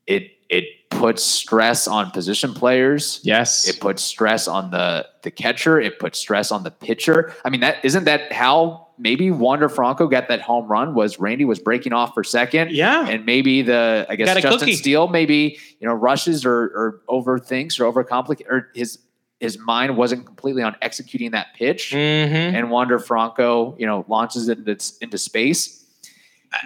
it 0.07 0.31
it 0.49 0.65
puts 0.91 1.23
stress 1.23 1.89
on 1.89 2.11
position 2.11 2.53
players. 2.55 3.21
Yes. 3.23 3.67
It 3.67 3.81
puts 3.81 4.03
stress 4.03 4.47
on 4.47 4.71
the 4.71 5.07
the 5.23 5.31
catcher. 5.31 5.81
It 5.81 5.99
puts 5.99 6.19
stress 6.19 6.53
on 6.53 6.63
the 6.63 6.71
pitcher. 6.71 7.35
I 7.45 7.51
mean, 7.51 7.61
that 7.61 7.85
isn't 7.85 8.05
that 8.05 8.33
how 8.33 8.89
maybe 8.99 9.31
Wander 9.31 9.69
Franco 9.69 10.07
got 10.07 10.29
that 10.29 10.41
home 10.43 10.69
run 10.69 10.95
was 10.95 11.19
Randy 11.19 11.45
was 11.45 11.59
breaking 11.59 11.93
off 11.93 12.15
for 12.15 12.23
second. 12.23 12.71
yeah. 12.71 13.09
And 13.09 13.25
maybe 13.27 13.63
the 13.63 14.07
I 14.09 14.17
guess 14.17 14.35
Justin 14.41 14.59
cookie. 14.61 14.75
Steele 14.75 15.09
maybe 15.09 15.59
you 15.81 15.89
know 15.89 15.95
rushes 15.95 16.45
or 16.45 16.65
or 16.65 17.01
overthinks 17.09 17.81
or 17.81 17.91
overcomplicates 17.91 18.47
or 18.49 18.71
his 18.75 18.99
his 19.41 19.59
mind 19.59 19.97
wasn't 19.97 20.25
completely 20.25 20.63
on 20.63 20.77
executing 20.83 21.33
that 21.33 21.49
pitch 21.55 21.91
hmm 21.91 21.99
and 21.99 22.71
Wander 22.71 22.99
Franco 22.99 23.75
you 23.79 23.87
know 23.87 24.05
launches 24.09 24.49
it 24.49 24.59
into, 24.59 24.77
into 25.01 25.19
space. 25.19 25.82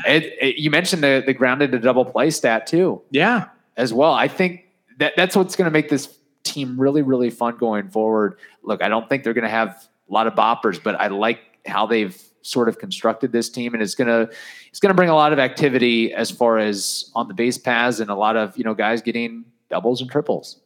It, 0.06 0.34
it- 0.40 0.56
you 0.58 0.70
mentioned 0.70 1.02
the 1.02 1.22
the 1.24 1.32
grounded 1.34 1.72
to 1.72 1.78
double 1.78 2.04
play 2.04 2.30
stat 2.30 2.66
too 2.66 3.02
Yeah. 3.10 3.46
as 3.76 3.92
well. 3.92 4.12
I 4.12 4.28
think 4.28 4.64
that 4.98 5.12
that's 5.16 5.36
what's 5.36 5.56
going 5.56 5.66
to 5.66 5.70
make 5.70 5.88
this 5.88 6.16
team 6.44 6.80
really, 6.80 7.02
really 7.02 7.30
fun 7.30 7.56
going 7.56 7.88
forward. 7.90 8.38
Look, 8.62 8.82
I 8.82 8.88
don't 8.88 9.08
think 9.08 9.24
they're 9.24 9.34
going 9.34 9.44
to 9.44 9.50
have 9.50 9.88
a 10.08 10.12
lot 10.12 10.26
of 10.26 10.34
boppers, 10.34 10.82
but 10.82 10.94
I 11.00 11.08
like 11.08 11.40
how 11.66 11.86
they've 11.86 12.16
sort 12.42 12.68
of 12.68 12.78
constructed 12.78 13.32
this 13.32 13.48
team, 13.48 13.74
and 13.74 13.82
it's 13.82 13.94
going 13.96 14.06
to 14.08 14.32
it's 14.68 14.78
going 14.80 14.90
to 14.90 14.94
bring 14.94 15.08
a 15.08 15.14
lot 15.14 15.32
of 15.32 15.38
activity 15.38 16.12
as 16.14 16.30
far 16.30 16.58
as 16.58 17.10
on 17.14 17.26
the 17.28 17.34
base 17.34 17.58
paths 17.58 17.98
and 18.00 18.08
a 18.10 18.14
lot 18.14 18.36
of 18.36 18.56
you 18.56 18.64
know 18.64 18.74
guys 18.74 19.02
getting 19.02 19.44
doubles 19.68 20.00
and 20.00 20.08
triples. 20.10 20.60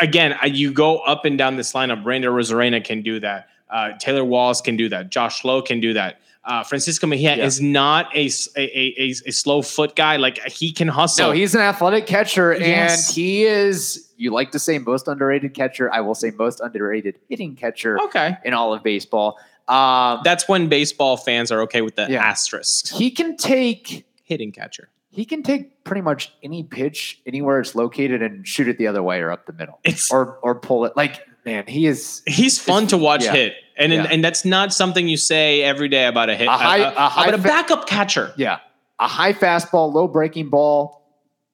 Again, 0.00 0.36
you 0.44 0.72
go 0.72 0.98
up 0.98 1.24
and 1.24 1.38
down 1.38 1.56
this 1.56 1.72
lineup. 1.72 2.02
Brandon 2.04 2.30
Rosarena 2.30 2.84
can 2.84 3.00
do 3.02 3.18
that. 3.20 3.48
Uh, 3.70 3.92
Taylor 3.98 4.24
Walls 4.26 4.60
can 4.60 4.76
do 4.76 4.90
that. 4.90 5.08
Josh 5.10 5.42
Lowe 5.44 5.62
can 5.62 5.80
do 5.80 5.94
that. 5.94 6.20
Uh, 6.44 6.64
Francisco 6.64 7.06
Mejia 7.06 7.36
Yeah. 7.36 7.44
is 7.44 7.60
not 7.60 8.14
a 8.16 8.28
a 8.56 9.14
a 9.26 9.30
slow 9.30 9.62
foot 9.62 9.94
guy. 9.94 10.16
Like 10.16 10.38
he 10.48 10.72
can 10.72 10.88
hustle. 10.88 11.26
No, 11.28 11.32
he's 11.32 11.54
an 11.54 11.60
athletic 11.60 12.06
catcher, 12.06 12.52
Yes. 12.58 13.08
and 13.08 13.14
he 13.14 13.44
is. 13.44 14.08
You 14.16 14.32
like 14.32 14.50
to 14.52 14.58
say 14.58 14.78
most 14.78 15.06
underrated 15.08 15.54
catcher. 15.54 15.92
I 15.92 16.00
will 16.00 16.14
say 16.16 16.30
most 16.32 16.60
underrated 16.60 17.16
hitting 17.28 17.54
catcher 17.56 18.00
okay. 18.04 18.36
in 18.44 18.54
all 18.54 18.72
of 18.74 18.82
baseball. 18.82 19.38
Um, 19.68 20.20
That's 20.24 20.48
when 20.48 20.68
baseball 20.68 21.16
fans 21.16 21.52
are 21.52 21.62
okay 21.62 21.82
with 21.82 21.94
the 21.96 22.06
Yeah. 22.10 22.24
asterisk. 22.24 22.92
he 22.92 23.10
can 23.10 23.36
take 23.36 24.04
Hitting 24.24 24.50
catcher. 24.50 24.88
he 25.10 25.24
can 25.24 25.42
take 25.44 25.84
pretty 25.84 26.00
much 26.00 26.32
any 26.42 26.62
pitch 26.64 27.20
anywhere 27.26 27.60
it's 27.60 27.74
located 27.74 28.22
and 28.22 28.46
shoot 28.48 28.66
it 28.66 28.78
the 28.78 28.86
other 28.88 29.02
way 29.02 29.20
or 29.20 29.30
up 29.30 29.46
the 29.46 29.52
middle 29.52 29.78
It's 29.84 30.10
or 30.10 30.38
or 30.42 30.54
pull 30.56 30.84
it 30.86 30.96
like 30.96 31.26
man 31.44 31.64
he 31.66 31.86
is 31.86 32.22
he's 32.26 32.58
fun 32.58 32.86
to 32.88 32.96
watch 32.96 33.24
yeah. 33.24 33.32
hit, 33.32 33.54
and 33.76 33.92
and- 33.92 34.04
Yeah. 34.04 34.10
and 34.10 34.24
that's 34.24 34.44
not 34.44 34.72
something 34.72 35.08
you 35.08 35.16
say 35.16 35.62
every 35.62 35.88
day 35.88 36.06
about 36.06 36.30
a 36.30 36.36
hit. 36.36 36.48
A 36.48 36.50
high- 36.50 36.82
uh, 36.82 36.92
a 36.96 37.08
high 37.08 37.26
about 37.28 37.40
a 37.40 37.42
backup 37.42 37.86
catcher. 37.86 38.32
yeah 38.36 38.58
a 39.00 39.08
high 39.08 39.32
fastball 39.32 39.92
low 39.92 40.06
breaking 40.06 40.48
ball 40.48 41.02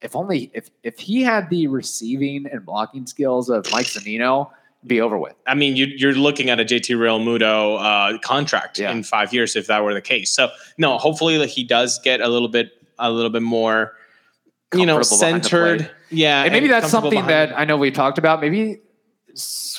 if 0.03 0.15
only 0.15 0.51
if 0.55 0.69
if 0.83 0.99
he 0.99 1.23
had 1.23 1.49
the 1.51 1.67
receiving 1.67 2.47
and 2.53 2.65
blocking 2.65 3.07
skills 3.07 3.49
of 3.49 3.67
Mike 3.73 3.87
Zunino 3.87 4.51
be 4.87 5.01
over 5.01 5.19
with 5.19 5.35
I 5.47 5.55
mean, 5.55 5.75
you, 5.75 5.87
you're 5.87 6.13
looking 6.13 6.51
at 6.51 6.61
a 6.61 6.65
JT 6.65 6.95
Realmuto 6.97 7.79
uh, 8.15 8.19
contract 8.19 8.79
Yeah. 8.79 8.93
in 8.93 9.03
five 9.03 9.33
years 9.35 9.57
if 9.57 9.67
that 9.67 9.83
were 9.83 9.93
the 9.93 10.01
case. 10.01 10.31
So 10.31 10.51
no, 10.77 10.99
hopefully 10.99 11.37
that 11.39 11.49
he 11.49 11.65
does 11.65 11.99
get 11.99 12.21
a 12.21 12.29
little 12.29 12.49
bit 12.49 12.71
a 12.99 13.11
little 13.11 13.31
bit 13.31 13.43
more, 13.43 13.95
you 14.75 14.87
know, 14.87 14.95
Comfortable 14.97 15.19
behind 15.21 15.45
the 15.45 15.49
plate. 15.49 15.79
centered. 15.81 15.91
Yeah, 16.11 16.43
and 16.45 16.53
maybe 16.53 16.69
that's 16.69 16.91
something 16.91 17.27
that 17.27 17.59
I 17.59 17.65
know 17.65 17.77
we 17.77 17.91
talked 17.91 18.19
about 18.19 18.41
maybe 18.41 18.81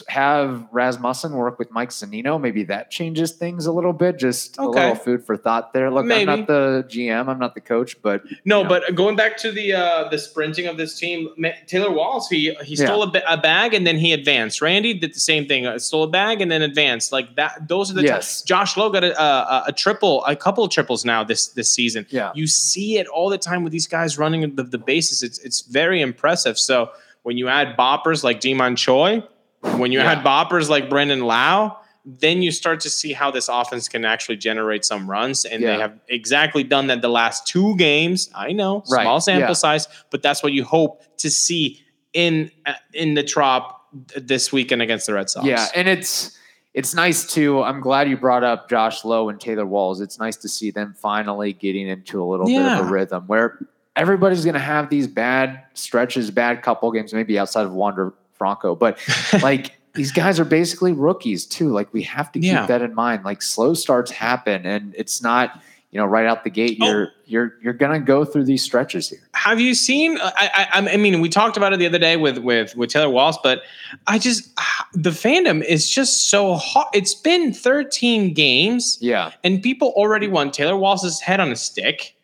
have 0.08 0.68
Rasmussen 0.72 1.34
work 1.34 1.60
with 1.60 1.72
Mike 1.72 1.90
Zunino 1.90 2.40
maybe 2.40 2.64
that 2.66 2.90
changes 2.92 3.32
things 3.34 3.66
a 3.66 3.72
little 3.72 3.94
bit 3.94 4.18
just 4.18 4.58
a 4.58 4.66
little 4.68 4.96
food 4.96 5.26
for 5.26 5.36
thought 5.36 5.74
there 5.74 5.92
look 5.92 6.06
Maybe. 6.06 6.30
I'm 6.30 6.40
not 6.40 6.48
the 6.48 6.86
GM 6.90 7.28
I'm 7.28 7.40
not 7.40 7.54
the 7.56 7.62
coach 7.62 8.02
but 8.02 8.24
No, 8.46 8.60
you 8.60 8.64
know. 8.64 8.70
but 8.70 8.96
going 8.96 9.16
back 9.16 9.38
to 9.38 9.52
the 9.52 9.74
uh, 9.74 10.10
the 10.10 10.18
sprinting 10.18 10.68
of 10.68 10.78
this 10.78 10.98
team, 10.98 11.30
Taylor 11.68 11.92
Walls, 11.92 12.30
he 12.30 12.54
he 12.64 12.76
Yeah. 12.76 12.86
stole 12.86 13.04
a, 13.04 13.12
ba- 13.12 13.32
a 13.34 13.38
bag 13.38 13.74
and 13.74 13.86
then 13.86 13.98
he 13.98 14.14
advanced. 14.14 14.62
Randy 14.62 14.94
did 14.94 15.14
the 15.14 15.20
same 15.20 15.46
thing, 15.48 15.66
uh, 15.66 15.78
stole 15.80 16.04
a 16.04 16.08
bag 16.10 16.42
and 16.42 16.50
then 16.52 16.62
advanced. 16.62 17.12
Like 17.12 17.36
that, 17.36 17.68
those 17.68 17.92
are 17.92 17.96
the 17.96 18.04
Yes. 18.04 18.12
times. 18.42 18.42
Josh 18.44 18.78
Lowe 18.78 18.90
got 18.90 19.04
a, 19.04 19.22
a, 19.22 19.64
a 19.68 19.74
triple, 19.74 20.24
a 20.26 20.36
couple 20.36 20.64
of 20.64 20.72
triples 20.72 21.04
now 21.06 21.24
this 21.24 21.48
this 21.48 21.72
season. 21.74 22.06
yeah 22.10 22.32
You 22.36 22.48
see 22.48 22.98
it 22.98 23.08
all 23.08 23.30
the 23.30 23.38
time 23.38 23.64
with 23.64 23.72
these 23.74 23.88
guys 23.88 24.18
running 24.18 24.56
the, 24.56 24.64
the 24.64 24.78
bases. 24.78 25.24
It's 25.24 25.40
it's 25.40 25.62
very 25.62 26.02
impressive. 26.02 26.58
So 26.58 26.92
when 27.24 27.38
you 27.38 27.48
add 27.50 27.76
boppers 27.78 28.24
like 28.24 28.40
Ji-Man 28.40 28.76
Choi, 28.78 29.22
when 29.62 29.92
you 29.92 30.00
Yeah. 30.00 30.12
add 30.14 30.24
boppers 30.26 30.70
like 30.70 30.90
Brandon 30.90 31.22
Lowe, 31.22 31.76
then 32.06 32.42
you 32.42 32.52
start 32.52 32.80
to 32.82 32.90
see 32.90 33.14
how 33.14 33.30
this 33.30 33.50
offense 33.50 33.88
can 33.90 34.06
actually 34.06 34.38
generate 34.38 34.86
some 34.86 35.10
runs. 35.10 35.46
And 35.46 35.62
Yeah. 35.62 35.76
they 35.76 35.82
have 35.82 35.94
exactly 36.08 36.64
done 36.64 36.88
that 36.88 37.02
the 37.02 37.10
last 37.10 37.46
two 37.48 37.76
games. 37.76 38.30
I 38.34 38.52
know, 38.54 38.84
Right. 38.90 39.04
small 39.04 39.20
sample 39.22 39.50
Yeah. 39.50 39.54
size, 39.54 39.88
but 40.12 40.24
that's 40.24 40.42
what 40.42 40.54
you 40.54 40.64
hope 40.64 41.02
to 41.18 41.30
see 41.30 41.82
in 42.14 42.50
uh, 42.66 42.74
in 42.94 43.14
the 43.14 43.24
trop 43.24 43.76
this 44.16 44.52
weekend 44.52 44.82
against 44.82 45.06
the 45.08 45.14
Red 45.14 45.30
Sox. 45.30 45.46
Yeah, 45.46 45.68
and 45.76 45.88
it's 45.88 46.36
it's 46.74 46.94
nice 46.96 47.26
to. 47.34 47.64
I'm 47.64 47.82
glad 47.82 48.08
you 48.10 48.16
brought 48.18 48.44
up 48.44 48.70
Josh 48.70 49.04
Lowe 49.04 49.30
and 49.30 49.40
Taylor 49.40 49.66
Walls. 49.66 50.02
It's 50.02 50.20
nice 50.20 50.38
to 50.38 50.48
see 50.48 50.72
them 50.72 50.96
finally 51.00 51.52
getting 51.54 51.88
into 51.88 52.22
a 52.22 52.26
little 52.26 52.46
bit 52.46 52.64
of 52.66 52.80
a 52.80 52.84
rhythm 52.84 53.24
where 53.28 53.60
everybody's 53.96 54.44
going 54.46 54.54
to 54.54 54.60
have 54.60 54.90
these 54.90 55.08
bad 55.08 55.62
stretches, 55.74 56.30
bad 56.32 56.62
couple 56.62 56.90
games, 56.92 57.12
maybe 57.14 57.38
outside 57.40 57.66
of 57.66 57.74
Wander 57.74 58.14
Franco, 58.40 58.76
but 58.76 58.98
like 59.44 59.78
these 59.94 60.12
guys 60.12 60.40
are 60.40 60.46
basically 60.46 60.94
rookies 60.94 61.46
too. 61.46 61.70
Like 61.70 61.94
we 61.94 62.02
have 62.04 62.32
to 62.32 62.40
keep 62.40 62.52
Yeah. 62.52 62.66
that 62.66 62.82
in 62.82 62.96
mind. 62.96 63.24
Like 63.24 63.44
slow 63.44 63.76
starts 63.76 64.10
happen, 64.10 64.66
and 64.66 64.96
it's 64.98 65.22
not 65.22 65.62
you 65.92 66.00
know 66.00 66.06
right 66.06 66.26
out 66.26 66.44
the 66.44 66.50
gate. 66.50 66.78
Oh. 66.82 66.88
You're 66.88 67.12
you're 67.26 67.54
you're 67.62 67.74
going 67.74 67.92
to 68.00 68.06
go 68.06 68.24
through 68.26 68.46
these 68.46 68.64
stretches 68.64 69.10
here. 69.10 69.20
have 69.34 69.60
you 69.60 69.74
seen 69.76 70.18
uh, 70.20 70.32
I, 70.36 70.68
I 70.74 70.94
i 70.94 70.98
mean 70.98 71.22
we 71.22 71.30
talked 71.30 71.58
about 71.58 71.74
it 71.74 71.78
the 71.80 71.86
other 71.86 72.00
day 72.00 72.18
with 72.18 72.40
with 72.40 72.76
with 72.76 72.90
taylor 72.90 73.10
walls 73.10 73.38
but 73.44 73.62
i 74.08 74.18
just 74.18 74.50
the 74.94 75.12
fandom 75.12 75.64
is 75.64 75.88
just 75.88 76.30
so 76.32 76.56
hot 76.56 76.90
it's 76.94 77.14
been 77.14 77.54
13 77.54 78.34
games 78.34 78.98
Yeah, 79.00 79.32
and 79.44 79.62
people 79.62 79.90
already 79.96 80.28
want 80.28 80.56
taylor 80.56 80.76
walls' 80.76 81.20
head 81.22 81.40
on 81.40 81.52
a 81.52 81.56
stick 81.56 82.16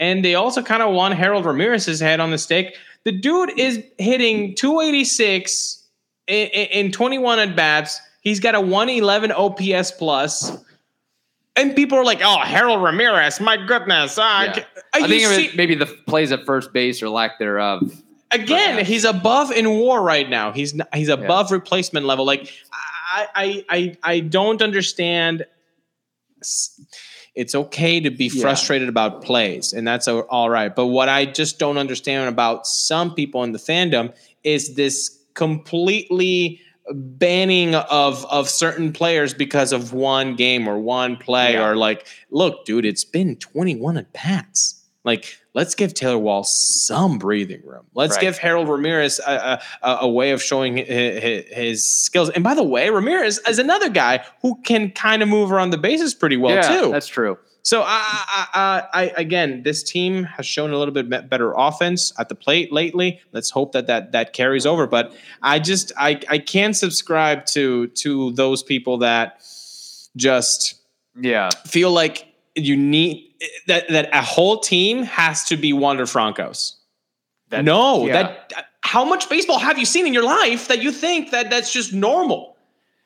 and 0.00 0.24
they 0.24 0.34
also 0.34 0.62
kind 0.62 0.82
of 0.82 0.94
want 0.94 1.14
harold 1.14 1.44
ramirez's 1.44 2.00
head 2.00 2.18
on 2.20 2.30
the 2.30 2.38
stick 2.38 2.76
the 3.06 3.12
dude 3.12 3.58
is 3.58 3.82
hitting 3.98 4.54
286 4.56 5.84
in, 6.26 6.48
in 6.48 6.92
21 6.92 7.38
at 7.38 7.54
bats 7.56 8.00
he's 8.20 8.40
got 8.40 8.54
a 8.54 8.60
111 8.60 9.30
ops 9.32 9.92
plus 9.92 10.58
and 11.58 11.74
people 11.74 11.96
are 11.96 12.04
like, 12.04 12.20
"Oh, 12.22 12.40
Harold 12.40 12.82
Ramirez, 12.82 13.40
my 13.40 13.56
goodness!" 13.56 14.18
Ah, 14.20 14.42
Yeah. 14.44 14.64
I 14.92 15.08
think 15.08 15.22
it 15.22 15.34
see- 15.34 15.46
was 15.46 15.56
maybe 15.56 15.74
the 15.74 15.86
plays 15.86 16.30
at 16.30 16.44
first 16.44 16.70
base 16.74 17.02
or 17.02 17.08
lack 17.08 17.38
thereof. 17.38 18.02
again 18.32 18.84
he's 18.84 19.04
above 19.04 19.52
in 19.52 19.70
war 19.70 20.02
right 20.02 20.28
now 20.28 20.50
he's 20.50 20.74
n- 20.74 20.86
he's 20.92 21.08
above 21.08 21.52
replacement 21.52 22.04
level 22.04 22.26
like 22.26 22.52
I, 23.14 23.28
I 23.36 23.64
i 23.70 23.96
i 24.02 24.20
don't 24.20 24.60
understand 24.60 25.46
it's 27.36 27.54
okay 27.54 28.00
to 28.00 28.10
be 28.10 28.26
Yeah. 28.26 28.40
frustrated 28.42 28.88
about 28.88 29.22
plays 29.22 29.72
and 29.72 29.86
that's 29.86 30.08
all 30.08 30.50
right 30.50 30.74
but 30.74 30.86
what 30.86 31.08
i 31.08 31.24
just 31.26 31.58
don't 31.58 31.78
understand 31.78 32.28
about 32.28 32.66
some 32.66 33.14
people 33.14 33.44
in 33.44 33.52
the 33.52 33.58
fandom 33.58 34.12
is 34.42 34.74
this 34.74 35.18
completely 35.34 36.60
banning 36.94 37.74
of 37.74 38.24
of 38.26 38.48
certain 38.48 38.92
players 38.92 39.34
because 39.34 39.72
of 39.72 39.92
one 39.92 40.34
game 40.36 40.68
or 40.68 40.78
one 40.78 41.16
play 41.16 41.52
Yeah. 41.54 41.66
or 41.68 41.76
like 41.76 42.06
look 42.30 42.64
dude 42.64 42.84
it's 42.86 43.04
been 43.04 43.36
21 43.36 43.96
at 43.96 44.12
bats 44.12 44.82
like 45.04 45.36
let's 45.56 45.74
give 45.74 45.94
Taylor 45.94 46.18
Wall 46.18 46.44
some 46.44 47.18
breathing 47.18 47.62
room. 47.64 47.86
Let's 47.94 48.14
Right. 48.16 48.20
give 48.20 48.36
Harold 48.38 48.68
Ramirez 48.68 49.18
a, 49.26 49.58
a, 49.82 49.88
a- 50.02 50.08
way 50.08 50.30
of 50.32 50.42
showing 50.42 50.76
his, 50.76 51.44
his 51.50 51.88
skills. 51.88 52.28
And 52.30 52.44
by 52.44 52.54
the 52.54 52.62
way, 52.62 52.90
Ramirez 52.90 53.40
is 53.48 53.58
another 53.58 53.88
guy 53.88 54.22
who 54.42 54.60
can 54.62 54.90
kind 54.90 55.22
of 55.22 55.28
move 55.28 55.50
around 55.50 55.70
the 55.70 55.78
bases 55.78 56.14
pretty 56.14 56.36
well 56.36 56.54
yeah, 56.56 56.80
too. 56.82 56.90
that's 56.92 57.08
true. 57.08 57.38
So 57.62 57.82
I, 57.82 57.86
I, 57.88 58.46
I, 58.54 59.02
I, 59.02 59.12
again, 59.16 59.62
this 59.64 59.82
team 59.82 60.22
has 60.22 60.46
shown 60.46 60.70
a 60.72 60.78
little 60.78 60.94
bit 60.94 61.08
better 61.28 61.52
offense 61.56 62.12
at 62.16 62.28
the 62.28 62.36
plate 62.36 62.70
lately. 62.72 63.18
Let's 63.32 63.50
hope 63.50 63.72
that 63.72 63.88
that 63.88 64.12
that 64.12 64.32
carries 64.34 64.66
over. 64.66 64.86
But 64.86 65.12
I 65.42 65.58
just 65.58 65.90
I 65.98 66.20
I 66.30 66.38
can't 66.38 66.76
subscribe 66.76 67.44
to 67.46 67.88
to 68.02 68.30
those 68.32 68.62
people 68.62 68.98
that 68.98 69.40
just 70.16 70.76
Yeah, 71.18 71.48
feel 71.66 71.90
like 71.90 72.26
you 72.56 72.76
need 72.76 73.32
that 73.66 73.88
that 73.88 74.08
a 74.12 74.22
whole 74.22 74.58
team 74.60 75.02
has 75.04 75.44
to 75.44 75.56
be 75.56 75.72
Wander 75.72 76.06
Franco's. 76.06 76.76
That- 77.50 77.64
no, 77.64 78.06
yeah. 78.06 78.12
that 78.22 78.66
how 78.80 79.04
much 79.04 79.28
baseball 79.28 79.58
have 79.58 79.78
you 79.78 79.84
seen 79.84 80.06
in 80.06 80.14
your 80.14 80.24
life 80.24 80.68
that 80.68 80.82
you 80.82 80.90
think 80.92 81.30
that 81.32 81.50
that's 81.50 81.72
just 81.72 81.92
normal? 81.92 82.56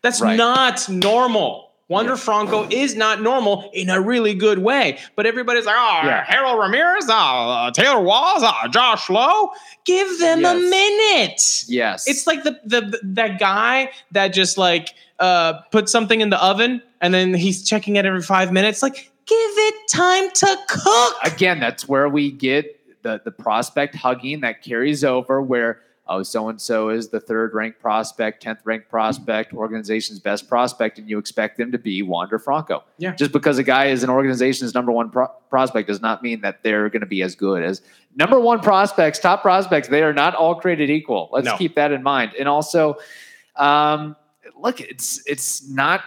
That's 0.03 0.21
Right. 0.21 0.37
not 0.37 0.89
normal. 0.89 1.67
Wander 1.89 2.13
Yeah. 2.13 2.17
Franco 2.19 2.69
is 2.71 2.95
not 2.95 3.21
normal 3.21 3.69
in 3.75 3.91
a 3.91 4.01
really 4.01 4.33
good 4.35 4.59
way. 4.61 4.99
But 5.17 5.27
everybody's 5.27 5.67
like, 5.67 5.75
oh, 5.77 6.03
Yeah. 6.07 6.25
Harold 6.25 6.59
Ramirez, 6.61 7.07
oh, 7.09 7.13
uh, 7.13 7.71
Taylor 7.73 8.01
Walls, 8.01 8.43
oh, 8.47 8.69
Josh 8.69 9.11
Lowe. 9.11 9.51
Give 9.85 10.19
them 10.21 10.45
a 10.45 10.55
minute. 10.55 11.65
yes. 11.67 12.07
It's 12.09 12.27
like 12.27 12.45
the, 12.45 12.61
the 12.65 13.01
that 13.03 13.39
guy 13.41 13.91
that 14.13 14.29
just 14.29 14.57
like 14.57 14.95
uh 15.19 15.55
put 15.73 15.89
something 15.89 16.21
in 16.21 16.31
the 16.31 16.43
oven 16.43 16.81
and 17.01 17.13
then 17.13 17.35
he's 17.35 17.69
checking 17.69 17.97
it 17.97 18.07
every 18.07 18.23
five 18.23 18.53
minutes. 18.53 18.83
Like, 18.83 19.10
give 19.31 19.59
it 19.59 19.89
time 19.89 20.31
to 20.35 20.59
cook. 20.69 21.15
again, 21.25 21.61
that's 21.61 21.89
where 21.89 22.09
we 22.09 22.31
get 22.33 22.77
the 23.03 23.21
the 23.25 23.31
prospect 23.31 23.95
hugging 23.95 24.41
that 24.41 24.63
carries 24.63 25.05
over 25.05 25.41
where 25.41 25.81
oh 26.09 26.23
so 26.25 26.49
and 26.49 26.61
so 26.61 26.89
is 26.89 27.09
the 27.11 27.21
third 27.21 27.55
ranked 27.55 27.81
prospect, 27.81 28.43
tenth 28.43 28.59
ranked 28.65 28.89
prospect, 28.91 29.55
organization's 29.55 30.19
best 30.19 30.49
prospect, 30.49 30.99
and 30.99 31.09
you 31.09 31.17
expect 31.19 31.57
them 31.57 31.71
to 31.73 31.79
be 31.79 32.03
Wander 32.03 32.39
Franco. 32.39 32.83
Yeah. 32.99 33.15
Just 33.15 33.31
because 33.33 33.59
a 33.59 33.63
guy 33.63 33.87
is 33.87 34.03
an 34.03 34.11
organization's 34.11 34.75
number 34.75 34.91
one 34.93 35.09
pro- 35.11 35.29
prospect 35.49 35.87
does 35.89 36.01
not 36.03 36.23
mean 36.23 36.41
that 36.41 36.63
they're 36.65 36.89
going 36.91 37.01
to 37.01 37.07
be 37.07 37.23
as 37.23 37.35
good 37.37 37.63
as 37.63 37.81
number 38.17 38.41
one 38.41 38.59
prospects, 38.61 39.21
top 39.21 39.41
prospects. 39.43 39.87
They 39.89 40.03
are 40.03 40.13
not 40.13 40.35
all 40.35 40.57
created 40.57 40.91
equal. 40.91 41.29
Let's 41.33 41.47
No. 41.47 41.57
keep 41.57 41.77
that 41.77 41.93
in 41.93 42.03
mind. 42.03 42.33
And 42.39 42.49
also, 42.49 42.97
um, 43.57 44.17
look, 44.59 44.81
it's 44.81 45.23
it's 45.27 45.69
not 45.71 46.03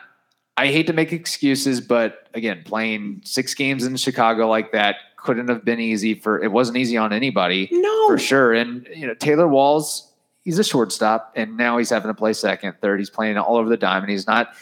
I 0.56 0.68
hate 0.68 0.88
to 0.88 0.94
make 0.94 1.12
excuses, 1.12 1.82
but 1.82 2.28
again, 2.34 2.62
playing 2.64 3.22
six 3.24 3.54
games 3.54 3.86
in 3.86 3.96
Chicago 3.96 4.48
like 4.48 4.72
that 4.74 4.98
couldn't 5.18 5.48
have 5.48 5.64
been 5.66 5.80
easy 5.80 6.14
for 6.14 6.44
it 6.44 6.52
wasn't 6.52 6.78
easy 6.78 6.98
on 6.98 7.14
anybody 7.14 7.70
no. 7.72 8.08
for 8.08 8.18
sure. 8.18 8.54
And 8.54 8.88
you 8.94 9.08
know, 9.08 9.14
Taylor 9.16 9.48
Walls, 9.48 10.12
he's 10.44 10.60
a 10.60 10.64
shortstop, 10.64 11.32
and 11.36 11.58
now 11.58 11.78
he's 11.78 11.90
having 11.90 12.10
to 12.10 12.14
play 12.14 12.34
second, 12.34 12.76
third. 12.82 13.00
He's 13.00 13.10
playing 13.10 13.38
all 13.38 13.56
over 13.56 13.70
the 13.70 13.78
diamond. 13.78 14.12
He's 14.12 14.28
not. 14.28 14.54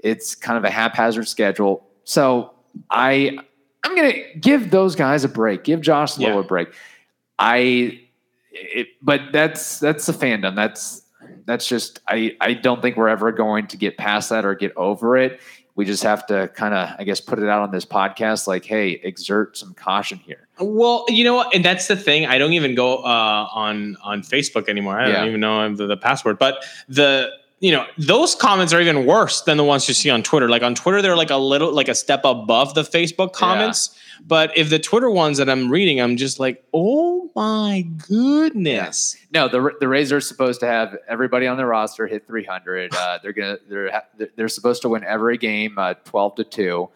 It's 0.00 0.34
kind 0.34 0.58
of 0.58 0.64
a 0.64 0.70
haphazard 0.70 1.26
schedule. 1.28 1.86
So 2.04 2.52
I, 2.90 3.38
I'm 3.84 3.96
gonna 3.96 4.34
give 4.38 4.70
those 4.70 4.96
guys 4.96 5.24
a 5.24 5.28
break. 5.28 5.64
Give 5.64 5.80
Josh 5.80 6.18
Lowe 6.18 6.28
Yeah. 6.28 6.40
a 6.40 6.42
break. 6.42 6.68
I, 7.38 8.00
it, 8.52 8.88
but 9.00 9.20
that's 9.32 9.78
that's 9.78 10.06
the 10.06 10.12
fandom. 10.12 10.56
That's 10.56 11.02
that's 11.48 11.66
just 11.66 12.00
I 12.06 12.36
I 12.40 12.54
don't 12.54 12.80
think 12.82 12.96
we're 12.96 13.08
ever 13.08 13.32
going 13.32 13.66
to 13.68 13.76
get 13.76 13.96
past 13.96 14.30
that 14.30 14.44
or 14.44 14.54
get 14.54 14.76
over 14.76 15.16
it. 15.16 15.40
We 15.74 15.84
just 15.84 16.02
have 16.02 16.26
to 16.26 16.48
kind 16.56 16.74
of, 16.74 16.88
I 16.98 17.04
guess, 17.04 17.20
put 17.20 17.38
it 17.38 17.48
out 17.48 17.62
on 17.62 17.70
this 17.70 17.84
podcast 17.84 18.48
like, 18.48 18.64
hey, 18.64 19.00
exert 19.04 19.56
some 19.56 19.74
caution 19.74 20.18
here. 20.18 20.48
Well, 20.58 21.04
you 21.08 21.22
know 21.22 21.34
what, 21.36 21.54
and 21.54 21.64
that's 21.64 21.86
the 21.86 21.94
thing. 21.94 22.26
I 22.26 22.36
don't 22.36 22.52
even 22.52 22.74
go 22.74 22.96
uh, 22.98 23.48
on 23.54 23.96
on 24.02 24.22
Facebook 24.22 24.68
anymore. 24.68 24.98
I 24.98 25.08
Yeah. 25.08 25.18
don't 25.20 25.28
even 25.28 25.40
know 25.40 25.72
the, 25.74 25.86
the 25.86 25.96
password. 25.96 26.36
But 26.38 26.64
the 26.88 27.30
you 27.60 27.72
know 27.72 27.86
those 27.98 28.34
comments 28.34 28.72
are 28.72 28.80
even 28.80 29.04
worse 29.04 29.42
than 29.42 29.56
the 29.56 29.64
ones 29.64 29.88
you 29.88 29.94
see 29.94 30.10
on 30.10 30.22
Twitter. 30.22 30.48
Like 30.48 30.62
on 30.62 30.74
Twitter, 30.74 31.02
they're 31.02 31.16
like 31.16 31.30
a 31.30 31.36
little 31.36 31.72
like 31.72 31.88
a 31.88 31.94
step 31.94 32.24
above 32.24 32.74
the 32.74 32.82
Facebook 32.82 33.32
comments. 33.32 33.98
But 34.26 34.56
if 34.56 34.70
the 34.70 34.78
Twitter 34.78 35.10
ones 35.10 35.38
that 35.38 35.48
I'm 35.48 35.70
reading, 35.70 36.00
I'm 36.00 36.16
just 36.16 36.40
like, 36.40 36.64
oh 36.72 37.30
my 37.34 37.86
goodness. 38.08 39.16
No, 39.32 39.48
the 39.48 39.72
the 39.80 39.88
Rays 39.88 40.12
are 40.12 40.20
supposed 40.20 40.60
to 40.60 40.66
have 40.66 40.96
everybody 41.08 41.46
on 41.46 41.56
their 41.56 41.66
roster 41.66 42.06
hit 42.06 42.26
300. 42.26 42.94
Uh, 42.94 43.18
they're 43.22 43.32
gonna 43.32 43.58
they're 43.68 44.02
they're 44.36 44.48
supposed 44.48 44.82
to 44.82 44.88
win 44.88 45.04
every 45.04 45.38
game 45.38 45.78
uh, 45.78 45.94
12 46.04 46.36
to 46.36 46.44
two. 46.44 46.88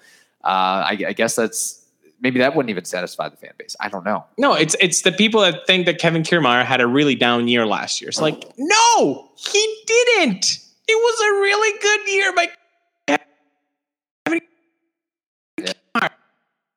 Uh, 0.44 0.86
I, 0.90 0.98
I 1.08 1.12
guess 1.12 1.36
that's 1.36 1.81
maybe 2.22 2.38
that 2.38 2.56
wouldn't 2.56 2.70
even 2.70 2.84
satisfy 2.84 3.28
the 3.28 3.36
fan 3.36 3.52
base. 3.58 3.76
I 3.80 3.88
don't 3.88 4.04
know. 4.04 4.24
No, 4.38 4.54
it's 4.54 4.74
it's 4.80 5.02
the 5.02 5.12
people 5.12 5.40
that 5.42 5.66
think 5.66 5.86
that 5.86 5.98
Kevin 5.98 6.22
Kiermaier 6.22 6.64
had 6.64 6.80
a 6.80 6.86
really 6.86 7.14
down 7.14 7.48
year 7.48 7.66
last 7.66 8.00
year. 8.00 8.08
It's 8.08 8.20
like, 8.20 8.44
no, 8.56 9.28
he 9.36 9.82
didn't. 9.86 10.58
It 10.88 10.94
was 10.94 11.20
a 11.20 11.40
really 11.40 11.78
good 11.80 12.08
year 12.08 12.34
by 12.34 12.48
Kevin. 13.06 14.40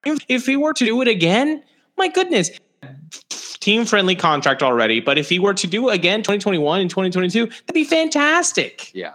If, 0.06 0.20
if 0.28 0.46
he 0.46 0.56
were 0.56 0.74
to 0.74 0.86
do 0.86 1.02
it 1.02 1.08
again, 1.08 1.64
my 1.98 2.08
goodness, 2.10 2.52
team 3.60 3.86
friendly 3.86 4.16
contract 4.16 4.62
already. 4.62 5.00
But 5.00 5.18
if 5.18 5.30
he 5.30 5.40
were 5.40 5.56
to 5.56 5.66
do 5.66 5.90
it 5.90 5.96
again, 5.96 6.20
2021 6.20 6.82
and 6.82 6.90
2022, 6.90 7.48
that'd 7.48 7.74
be 7.74 7.84
fantastic. 7.84 8.94
Yeah, 8.94 9.14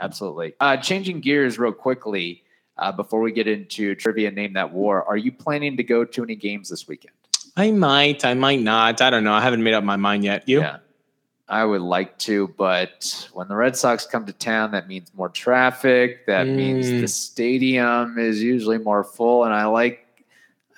absolutely. 0.00 0.54
Uh, 0.58 0.78
changing 0.78 1.20
gears 1.20 1.58
real 1.58 1.72
quickly 1.72 2.42
uh, 2.82 2.92
before 2.92 3.20
we 3.20 3.32
get 3.32 3.46
into 3.46 3.94
trivia. 3.94 4.30
Name 4.30 4.52
that 4.54 4.72
war. 4.72 5.04
Are 5.04 5.16
you 5.16 5.30
planning 5.32 5.76
to 5.76 5.82
go 5.84 6.04
to 6.04 6.22
any 6.22 6.34
games 6.34 6.68
this 6.68 6.86
weekend? 6.88 7.14
I 7.56 7.70
might, 7.70 8.24
I 8.24 8.34
might 8.34 8.60
not. 8.60 9.00
I 9.00 9.10
don't 9.10 9.24
know. 9.24 9.34
I 9.34 9.40
haven't 9.40 9.62
made 9.62 9.74
up 9.74 9.84
my 9.84 9.96
mind 9.96 10.24
yet. 10.24 10.48
You? 10.48 10.60
Yeah. 10.60 10.78
I 11.48 11.64
would 11.64 11.82
like 11.82 12.16
to, 12.20 12.48
but 12.56 13.28
when 13.34 13.46
the 13.48 13.54
Red 13.54 13.76
Sox 13.76 14.06
come 14.06 14.24
to 14.26 14.32
town, 14.32 14.70
that 14.70 14.88
means 14.88 15.12
more 15.14 15.28
traffic. 15.28 16.24
That 16.26 16.46
means 16.46 16.86
Mm. 16.86 17.00
the 17.02 17.08
stadium 17.08 18.18
is 18.18 18.42
usually 18.42 18.78
more 18.78 19.04
full, 19.04 19.44
and 19.44 19.52
I 19.52 19.66
like 19.66 20.06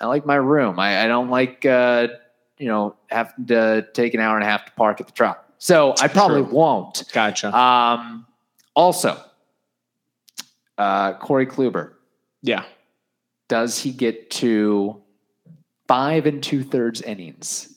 I 0.01 0.07
like 0.07 0.25
my 0.25 0.35
room. 0.35 0.77
I, 0.77 1.05
I 1.05 1.07
don't 1.07 1.29
like 1.29 1.65
uh, 1.65 2.09
you 2.57 2.67
know 2.67 2.95
having 3.09 3.45
to 3.45 3.87
take 3.93 4.13
an 4.15 4.19
hour 4.19 4.35
and 4.35 4.43
a 4.43 4.47
half 4.47 4.65
to 4.65 4.71
park 4.73 4.99
at 4.99 5.07
the 5.07 5.13
Trop. 5.13 5.49
So 5.59 5.93
I 6.01 6.09
probably 6.09 6.43
True. 6.43 6.51
won't. 6.51 7.03
Gotcha. 7.13 7.55
Um, 7.57 8.25
also, 8.75 9.17
uh, 10.77 11.13
Corey 11.13 11.45
Kluber 11.47 11.93
yeah. 12.45 12.63
does 13.49 13.79
he 13.79 13.91
get 13.91 14.29
to 14.31 15.01
five 15.87 16.25
and 16.25 16.41
two 16.41 16.63
thirds 16.63 17.01
innings 17.01 17.73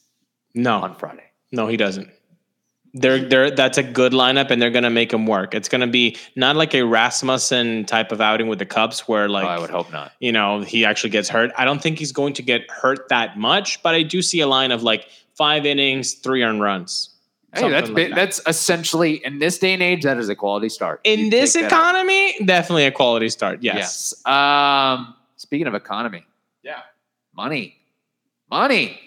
No. 0.55 0.77
on 0.81 0.95
Friday? 0.95 1.25
No, 1.53 1.67
he 1.67 1.77
doesn't. 1.77 2.11
They're 2.95 3.19
they're 3.29 3.51
that's 3.51 3.77
a 3.77 3.83
good 3.83 4.13
lineup, 4.13 4.51
and 4.51 4.61
they're 4.61 4.71
gonna 4.71 4.89
make 4.91 5.13
him 5.13 5.27
work. 5.27 5.55
It's 5.55 5.69
gonna 5.69 5.87
be 5.87 6.17
not 6.37 6.57
like 6.57 6.75
a 6.75 6.83
Rasmussen 6.83 7.85
type 7.85 8.13
of 8.13 8.21
outing 8.21 8.49
with 8.49 8.59
the 8.59 8.65
Cubs, 8.67 9.01
where 9.01 9.29
like 9.29 9.45
oh, 9.45 9.49
I 9.49 9.59
would 9.59 9.69
hope 9.71 9.93
not. 9.93 10.13
you 10.21 10.33
know 10.33 10.63
he 10.63 10.85
actually 10.87 11.11
gets 11.11 11.29
hurt. 11.29 11.51
I 11.59 11.65
don't 11.67 11.83
think 11.83 11.99
he's 11.99 12.13
going 12.13 12.33
to 12.35 12.43
get 12.43 12.69
hurt 12.71 13.09
that 13.11 13.39
much, 13.39 13.83
but 13.83 13.95
I 13.95 14.03
do 14.03 14.23
see 14.23 14.41
a 14.41 14.47
line 14.47 14.73
of 14.73 14.83
like 14.83 15.07
five 15.37 15.67
innings, 15.67 16.15
three 16.15 16.43
earned 16.43 16.63
runs. 16.63 17.11
Hey, 17.55 17.69
that's 17.71 17.89
like 17.91 18.09
that. 18.11 18.15
that's 18.15 18.41
essentially 18.47 19.25
in 19.25 19.39
this 19.39 19.59
day 19.59 19.73
and 19.73 19.83
age 19.83 20.03
that 20.05 20.19
is 20.19 20.29
a 20.29 20.35
quality 20.37 20.69
start. 20.69 21.01
in 21.05 21.21
You 21.21 21.31
this 21.31 21.55
take 21.55 21.63
that 21.63 21.73
out. 21.73 21.95
economy, 21.95 22.35
definitely 22.45 22.85
a 22.85 22.93
quality 22.93 23.29
start. 23.31 23.63
Yes. 23.63 24.15
Yes. 24.27 24.27
Um, 24.27 25.15
speaking 25.37 25.67
of 25.67 25.75
economy, 25.75 26.25
Yeah. 26.63 26.81
money, 27.35 27.77
money. 28.51 28.99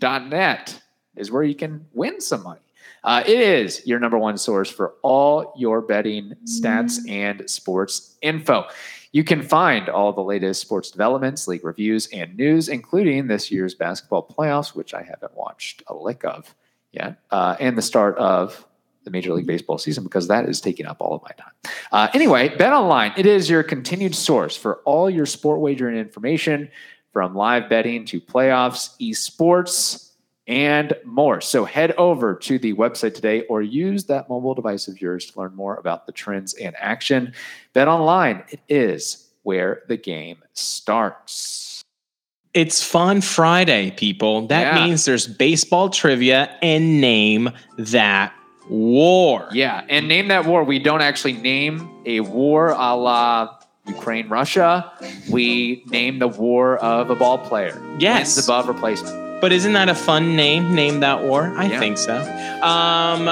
BetOnline.net 0.00 0.80
is 1.16 1.30
where 1.30 1.42
you 1.42 1.54
can 1.54 1.86
win 1.92 2.20
some 2.20 2.42
money. 2.42 2.60
Uh, 3.02 3.22
it 3.26 3.38
is 3.38 3.86
your 3.86 3.98
number 4.00 4.16
one 4.18 4.38
source 4.38 4.70
for 4.70 4.94
all 5.02 5.52
your 5.58 5.82
betting 5.82 6.32
stats 6.46 6.98
and 7.08 7.48
sports 7.50 8.16
info. 8.22 8.64
You 9.12 9.22
can 9.24 9.42
find 9.42 9.88
all 9.90 10.12
the 10.12 10.22
latest 10.22 10.62
sports 10.62 10.90
developments, 10.90 11.46
league 11.46 11.64
reviews, 11.64 12.06
and 12.08 12.34
news, 12.36 12.68
including 12.68 13.26
this 13.28 13.50
year's 13.50 13.74
basketball 13.74 14.26
playoffs, 14.26 14.74
which 14.74 14.94
I 14.94 15.02
haven't 15.02 15.36
watched 15.36 15.82
a 15.86 15.94
lick 15.94 16.24
of 16.24 16.54
yet, 16.94 17.18
uh, 17.30 17.56
and 17.60 17.76
the 17.76 17.82
start 17.82 18.16
of 18.18 18.66
the 19.04 19.10
Major 19.10 19.32
League 19.34 19.46
Baseball 19.46 19.78
season 19.78 20.02
because 20.02 20.28
that 20.28 20.48
is 20.48 20.60
taking 20.60 20.86
up 20.86 20.96
all 21.00 21.14
of 21.14 21.22
my 21.22 21.30
time. 21.36 21.52
Uh, 21.92 22.08
anyway, 22.14 22.48
Bet 22.56 22.72
Online, 22.72 23.12
it 23.16 23.26
is 23.26 23.48
your 23.48 23.62
continued 23.62 24.14
source 24.14 24.56
for 24.56 24.76
all 24.84 25.10
your 25.10 25.26
sport 25.26 25.60
wagering 25.60 25.96
information 25.96 26.70
from 27.12 27.34
live 27.34 27.68
betting 27.68 28.04
to 28.06 28.20
playoffs, 28.20 28.96
esports, 29.00 30.10
and 30.46 30.94
more. 31.04 31.40
So 31.40 31.64
head 31.64 31.92
over 31.92 32.34
to 32.34 32.58
the 32.58 32.74
website 32.74 33.14
today 33.14 33.42
or 33.42 33.62
use 33.62 34.04
that 34.04 34.28
mobile 34.28 34.54
device 34.54 34.88
of 34.88 35.00
yours 35.00 35.30
to 35.30 35.38
learn 35.38 35.54
more 35.54 35.76
about 35.76 36.06
the 36.06 36.12
trends 36.12 36.54
and 36.54 36.74
action. 36.78 37.32
Bet 37.72 37.88
Online, 37.88 38.44
it 38.50 38.60
is 38.68 39.30
where 39.42 39.82
the 39.88 39.96
game 39.96 40.38
starts. 40.52 41.73
It's 42.54 42.82
Fun 42.84 43.20
Friday, 43.20 43.90
people. 43.90 44.46
That 44.46 44.76
Yeah. 44.76 44.84
means 44.84 45.04
there's 45.04 45.26
baseball 45.26 45.88
trivia 45.90 46.48
and 46.62 47.00
name 47.00 47.50
that 47.76 48.32
war. 48.68 49.48
Yeah, 49.52 49.82
and 49.88 50.06
name 50.06 50.28
that 50.28 50.46
war. 50.46 50.62
We 50.62 50.78
don't 50.78 51.02
actually 51.02 51.32
name 51.34 51.88
a 52.06 52.20
war 52.20 52.68
a 52.70 52.94
la 52.94 53.48
Ukraine, 53.86 54.28
Russia, 54.30 54.90
we 55.28 55.82
name 55.90 56.18
the 56.18 56.28
war 56.28 56.76
of 56.78 57.10
a 57.10 57.14
ball 57.14 57.36
player. 57.36 57.82
Yes. 57.98 58.36
Wins 58.36 58.48
above 58.48 58.66
replacement. 58.68 59.40
But 59.42 59.52
isn't 59.52 59.74
that 59.74 59.90
a 59.90 59.94
fun 59.94 60.36
name? 60.36 60.74
Name 60.74 61.00
that 61.00 61.22
war? 61.24 61.52
I 61.58 61.66
Yeah. 61.66 61.78
think 61.80 61.98
so. 61.98 62.16
Um, 62.62 63.28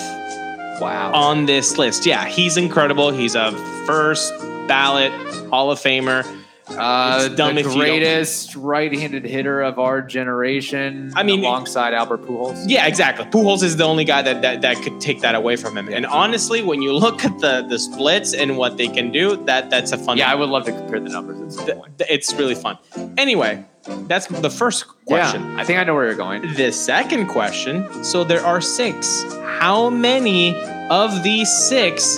Wow. 0.81 1.13
on 1.13 1.45
this 1.45 1.77
list. 1.77 2.05
Yeah, 2.05 2.25
he's 2.25 2.57
incredible. 2.57 3.11
He's 3.11 3.35
a 3.35 3.51
first 3.85 4.33
ballot 4.67 5.13
Hall 5.49 5.71
of 5.71 5.79
Famer. 5.79 6.25
Uh, 6.67 7.29
the 7.29 7.61
greatest 7.63 8.55
right-handed 8.55 9.23
hitter 9.23 9.61
of 9.61 9.77
our 9.79 10.01
generation. 10.01 11.13
I 11.15 11.21
mean, 11.23 11.41
alongside 11.41 11.93
Albert 11.93 12.23
Pujols. 12.23 12.65
Yeah, 12.67 12.87
exactly. 12.87 13.23
Pujols 13.25 13.61
is 13.63 13.77
the 13.77 13.83
only 13.83 14.03
guy 14.03 14.23
that, 14.23 14.41
that, 14.41 14.61
that 14.61 14.77
could 14.77 14.99
take 14.99 15.21
that 15.21 15.35
away 15.35 15.55
from 15.55 15.77
him. 15.77 15.87
And 15.87 16.05
honestly, 16.07 16.63
when 16.63 16.81
you 16.81 16.91
look 16.91 17.23
at 17.23 17.37
the 17.39 17.65
the 17.69 17.77
splits 17.79 18.33
and 18.33 18.57
what 18.57 18.77
they 18.77 18.87
can 18.87 19.11
do, 19.11 19.37
that 19.45 19.69
that's 19.69 19.91
a 19.91 19.97
fun. 19.97 20.17
Yeah, 20.17 20.31
I 20.31 20.35
would 20.35 20.49
love 20.49 20.65
to 20.65 20.71
compare 20.71 20.99
the 20.99 21.09
numbers 21.09 21.39
at 21.39 21.51
some 21.67 21.77
point. 21.77 22.01
it's 22.09 22.33
really 22.33 22.55
fun. 22.55 22.77
Anyway, 23.15 23.63
that's 24.07 24.27
the 24.27 24.49
first 24.49 24.87
question. 25.05 25.43
Yeah, 25.51 25.61
I 25.61 25.63
think 25.63 25.79
I 25.79 25.83
know 25.83 25.93
where 25.93 26.05
you're 26.05 26.15
going. 26.15 26.41
The 26.55 26.71
second 26.71 27.27
question. 27.27 28.03
So 28.03 28.23
there 28.23 28.43
are 28.45 28.61
six. 28.61 29.23
How 29.59 29.89
many 29.89 30.55
of 30.89 31.23
these 31.23 31.51
six 31.51 32.17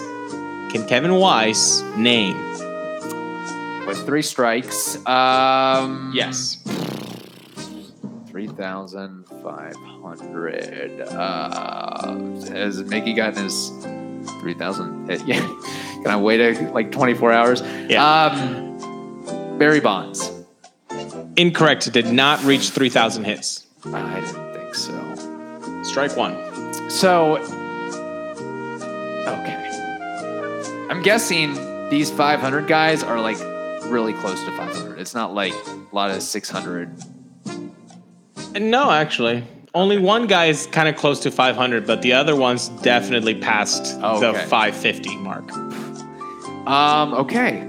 can 0.72 0.86
Kevin 0.88 1.16
Weiss 1.16 1.82
name? 1.98 2.38
With 3.86 4.06
three 4.06 4.22
strikes. 4.22 4.98
Um, 5.06 6.12
Yes. 6.14 6.58
3,500. 8.28 11.02
Uh, 11.02 12.08
has 12.52 12.84
Miggy 12.84 13.16
gotten 13.16 13.44
his 13.46 13.70
3,000? 14.42 15.10
Yeah. 15.26 15.40
Can 16.04 16.08
I 16.08 16.18
wait 16.18 16.40
a, 16.40 16.70
like 16.72 16.92
24 16.92 17.32
hours? 17.32 17.62
Yeah. 17.90 18.06
Um, 18.06 19.58
Barry 19.58 19.80
Bonds. 19.80 20.32
Incorrect. 21.38 21.92
Did 21.94 22.08
not 22.12 22.44
reach 22.44 22.70
3,000 22.72 23.24
hits. 23.24 23.66
I 23.86 24.20
didn't 24.20 24.54
think 24.54 24.76
so. 24.76 25.84
Strike 25.84 26.18
one. 26.18 26.36
So, 26.90 27.38
okay. 29.28 30.88
I'm 30.90 31.02
guessing 31.02 31.90
these 31.90 32.10
500 32.12 32.68
guys 32.68 33.04
are 33.04 33.22
like 33.22 33.38
really 33.86 34.14
close 34.14 34.44
to 34.44 34.52
500. 34.58 35.00
It's 35.00 35.14
not 35.14 35.34
like 35.34 35.54
a 35.54 35.96
lot 35.96 36.12
of 36.12 36.22
600. 36.22 37.04
No, 38.60 38.92
actually. 38.92 39.44
Only 39.74 40.00
one 40.00 40.26
guy 40.26 40.46
is 40.46 40.66
kind 40.68 40.88
of 40.90 40.96
close 40.96 41.20
to 41.20 41.30
500, 41.32 41.86
but 41.86 42.02
the 42.02 42.14
other 42.14 42.36
one's 42.36 42.70
definitely 42.70 43.36
past 43.36 43.98
Oh, 44.02 44.20
the 44.20 44.34
550 44.34 45.18
mark. 45.18 45.52
Um, 46.68 47.14
okay. 47.14 47.67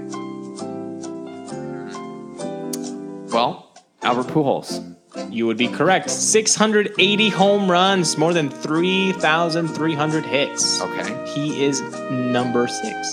Well, 3.31 3.75
Albert 4.01 4.27
Pujols. 4.27 4.95
You 5.29 5.47
would 5.47 5.57
be 5.57 5.67
correct. 5.67 6.09
680 6.09 7.29
home 7.29 7.69
runs, 7.69 8.17
more 8.17 8.33
than 8.33 8.49
3,300 8.49 10.25
hits. 10.25 10.81
Okay. 10.81 11.31
He 11.33 11.63
is 11.63 11.81
number 12.11 12.67
six. 12.67 13.11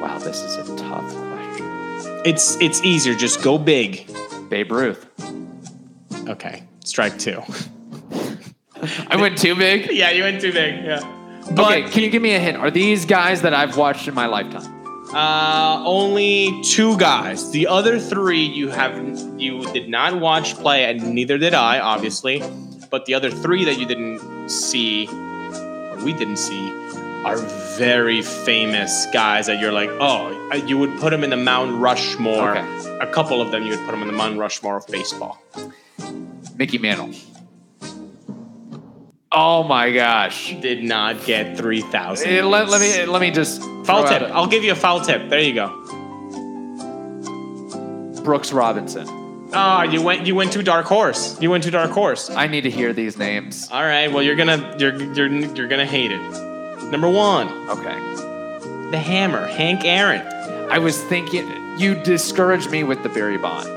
Wow, 0.00 0.18
this 0.18 0.40
is 0.40 0.56
a 0.56 0.76
tough 0.76 1.04
question. 1.14 2.22
It's 2.24 2.56
it's 2.60 2.82
easier. 2.82 3.14
Just 3.14 3.42
go 3.42 3.58
big. 3.58 4.08
Babe 4.48 4.70
Ruth. 4.72 5.06
Okay. 6.28 6.62
Strike 6.84 7.18
two. 7.18 7.42
I 9.08 9.16
went 9.16 9.38
too 9.38 9.54
big. 9.54 9.90
yeah, 9.92 10.10
you 10.10 10.22
went 10.22 10.40
too 10.40 10.52
big. 10.52 10.84
Yeah. 10.84 11.00
okay, 11.58 11.82
can 11.82 12.02
you 12.02 12.10
give 12.10 12.22
me 12.22 12.34
a 12.34 12.40
hint? 12.40 12.56
Are 12.56 12.70
these 12.70 13.04
guys 13.04 13.42
that 13.42 13.54
I've 13.54 13.76
watched 13.76 14.08
in 14.08 14.14
my 14.14 14.26
lifetime? 14.26 14.81
Uh, 15.12 15.82
only 15.84 16.62
two 16.62 16.96
guys. 16.96 17.50
The 17.50 17.66
other 17.66 17.98
three 17.98 18.42
you 18.42 18.68
have 18.70 18.96
you 19.38 19.70
did 19.72 19.88
not 19.88 20.18
watch 20.18 20.54
play, 20.54 20.84
and 20.84 21.14
neither 21.14 21.36
did 21.36 21.52
I, 21.54 21.80
obviously. 21.80 22.42
But 22.90 23.06
the 23.06 23.14
other 23.14 23.30
three 23.30 23.64
that 23.66 23.78
you 23.78 23.86
didn't 23.86 24.48
see, 24.48 25.06
or 25.08 25.96
we 26.04 26.12
didn't 26.12 26.38
see, 26.38 26.70
are 27.24 27.36
very 27.76 28.22
famous 28.22 29.06
guys 29.12 29.46
that 29.46 29.60
you're 29.60 29.72
like, 29.72 29.90
oh, 30.00 30.30
you 30.66 30.78
would 30.78 30.98
put 30.98 31.10
them 31.10 31.24
in 31.24 31.30
the 31.30 31.36
Mount 31.36 31.80
Rushmore. 31.80 32.56
Okay. 32.56 32.98
A 33.00 33.06
couple 33.06 33.40
of 33.40 33.50
them 33.50 33.64
you 33.64 33.70
would 33.70 33.84
put 33.84 33.92
them 33.92 34.02
in 34.02 34.08
the 34.08 34.14
Mount 34.14 34.38
Rushmore 34.38 34.76
of 34.78 34.86
baseball. 34.86 35.42
Mickey 36.56 36.78
Mantle. 36.78 37.10
Oh 39.34 39.62
my 39.62 39.90
gosh. 39.92 40.54
Did 40.60 40.82
not 40.84 41.24
get 41.24 41.56
three 41.56 41.80
thousand. 41.80 42.50
Let, 42.50 42.68
let 42.68 42.80
me 42.80 43.06
let 43.06 43.20
me 43.20 43.30
just 43.30 43.62
foul 43.84 44.06
tip. 44.06 44.22
I'll 44.32 44.46
give 44.46 44.62
you 44.64 44.72
a 44.72 44.76
foul 44.76 45.00
tip. 45.00 45.28
There 45.30 45.40
you 45.40 45.54
go. 45.54 45.68
Brooks 48.24 48.52
Robinson. 48.52 49.06
Oh, 49.54 49.82
you 49.82 50.00
went 50.02 50.26
you 50.26 50.34
went 50.34 50.52
to 50.52 50.62
dark 50.62 50.86
horse. 50.86 51.40
You 51.40 51.50
went 51.50 51.64
to 51.64 51.70
dark 51.70 51.90
horse. 51.90 52.30
I 52.30 52.46
need 52.46 52.62
to 52.62 52.70
hear 52.70 52.92
these 52.92 53.18
names. 53.18 53.68
All 53.70 53.82
right. 53.82 54.10
Well, 54.12 54.22
you're 54.22 54.36
gonna 54.36 54.76
you're 54.78 54.94
you're 55.14 55.28
you're 55.28 55.68
gonna 55.68 55.86
hate 55.86 56.12
it. 56.12 56.20
Number 56.90 57.08
one, 57.08 57.48
Okay. 57.70 57.98
the 58.90 58.98
Hammer, 58.98 59.46
Hank 59.46 59.84
Aaron. 59.84 60.20
I 60.70 60.78
was 60.78 61.02
thinking 61.04 61.48
you 61.78 61.94
discouraged 62.02 62.70
me 62.70 62.84
with 62.84 63.02
the 63.02 63.08
Barry 63.08 63.38
Bonds 63.38 63.68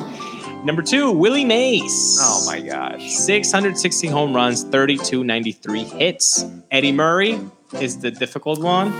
Number 0.64 0.82
two, 0.82 1.12
Willie 1.12 1.44
Mays. 1.44 2.18
Oh 2.20 2.44
my 2.46 2.60
gosh. 2.60 3.10
660 3.12 4.08
home 4.08 4.34
runs, 4.34 4.62
3293 4.64 5.84
hits. 5.84 6.44
Eddie 6.70 6.92
Murray 6.92 7.38
is 7.80 7.98
the 7.98 8.10
difficult 8.10 8.60
one. 8.60 8.92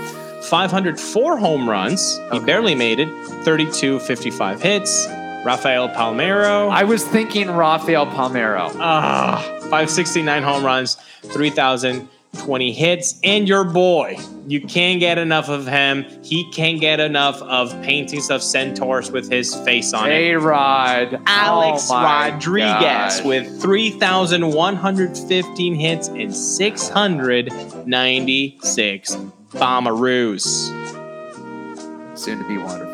504 0.43 1.37
home 1.37 1.69
runs. 1.69 2.17
He 2.31 2.37
Okay. 2.37 2.45
barely 2.45 2.75
made 2.75 2.99
it. 2.99 3.09
3255 3.43 4.61
hits. 4.61 5.07
Rafael 5.45 5.87
Palmeiro. 5.89 6.69
I 6.71 6.83
was 6.83 7.05
thinking 7.05 7.49
Rafael 7.51 8.07
Palmeiro. 8.07 8.71
Ah, 8.79 9.41
569 9.61 10.43
home 10.43 10.65
runs, 10.65 10.95
3,000 11.23 12.09
20 12.39 12.71
hits, 12.73 13.19
and 13.23 13.47
your 13.47 13.63
boy. 13.63 14.17
You 14.47 14.59
can't 14.61 14.99
get 14.99 15.17
enough 15.17 15.47
of 15.49 15.65
him. 15.65 16.05
He 16.23 16.43
can't 16.51 16.79
get 16.79 16.99
enough 16.99 17.41
of 17.41 17.71
paintings 17.81 18.29
of 18.29 18.43
centaurs 18.43 19.09
with 19.09 19.31
his 19.31 19.55
face 19.55 19.91
on 19.93 20.11
it. 20.11 20.13
A 20.13 20.35
Rod. 20.35 21.19
Alex 21.25 21.87
Oh 21.89 21.95
Rodriguez 21.95 23.19
gosh. 23.19 23.23
with 23.23 23.59
3,115 23.61 25.75
hits 25.75 26.09
and 26.09 26.35
696 26.35 29.15
bomberoos. 29.53 30.43
soon 32.17 32.39
to 32.39 32.43
be 32.47 32.57
wonderful. 32.57 32.86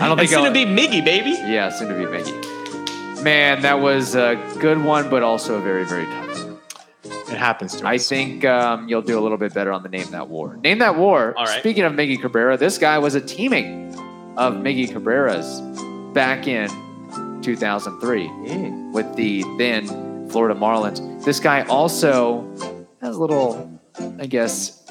I 0.00 0.06
don't 0.08 0.18
It's 0.20 0.30
think 0.30 0.44
gonna 0.44 0.46
I'll- 0.48 0.52
be 0.52 0.64
Miggy, 0.64 1.04
baby. 1.04 1.30
Yeah, 1.30 1.70
soon 1.70 1.88
to 1.88 1.94
be 1.94 2.04
Miggy. 2.04 3.22
Man, 3.22 3.62
that 3.62 3.80
was 3.80 4.14
a 4.14 4.36
good 4.60 4.82
one, 4.82 5.10
but 5.10 5.22
also 5.22 5.56
a 5.56 5.60
very, 5.60 5.84
very 5.84 6.04
tough. 6.06 6.44
one. 6.44 6.58
It 7.30 7.36
happens 7.36 7.72
to 7.72 7.78
us. 7.78 7.84
I 7.84 7.98
think 7.98 8.44
um, 8.44 8.88
you'll 8.88 9.02
do 9.02 9.18
a 9.18 9.22
little 9.22 9.36
bit 9.38 9.52
better 9.52 9.72
on 9.72 9.82
the 9.82 9.88
Name 9.88 10.08
That 10.12 10.28
War. 10.28 10.56
Name 10.62 10.78
That 10.78 10.96
War. 10.96 11.34
All 11.36 11.44
right. 11.46 11.58
Speaking 11.60 11.82
of 11.84 11.92
Miggy 11.94 12.20
Cabrera, 12.20 12.56
this 12.56 12.78
guy 12.78 12.98
was 12.98 13.14
a 13.16 13.20
teammate 13.20 13.94
of 14.36 14.54
Miggy 14.54 14.90
Cabrera's 14.92 15.60
back 16.14 16.46
in 16.46 16.68
2003 17.42 18.28
Mm. 18.28 18.92
with 18.92 19.12
the 19.16 19.44
then 19.58 20.28
Florida 20.30 20.58
Marlins. 20.58 21.24
This 21.24 21.40
guy 21.40 21.62
also 21.62 22.46
has 23.02 23.16
a 23.16 23.20
little, 23.20 23.80
I 24.20 24.26
guess, 24.26 24.82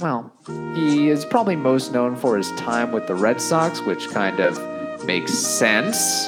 well, 0.00 0.32
he 0.74 1.08
is 1.08 1.24
probably 1.24 1.56
most 1.56 1.92
known 1.92 2.16
for 2.16 2.36
his 2.36 2.50
time 2.52 2.92
with 2.92 3.06
the 3.06 3.14
Red 3.14 3.40
Sox, 3.40 3.80
which 3.82 4.08
kind 4.10 4.40
of 4.40 4.58
makes 5.04 5.32
sense 5.34 6.26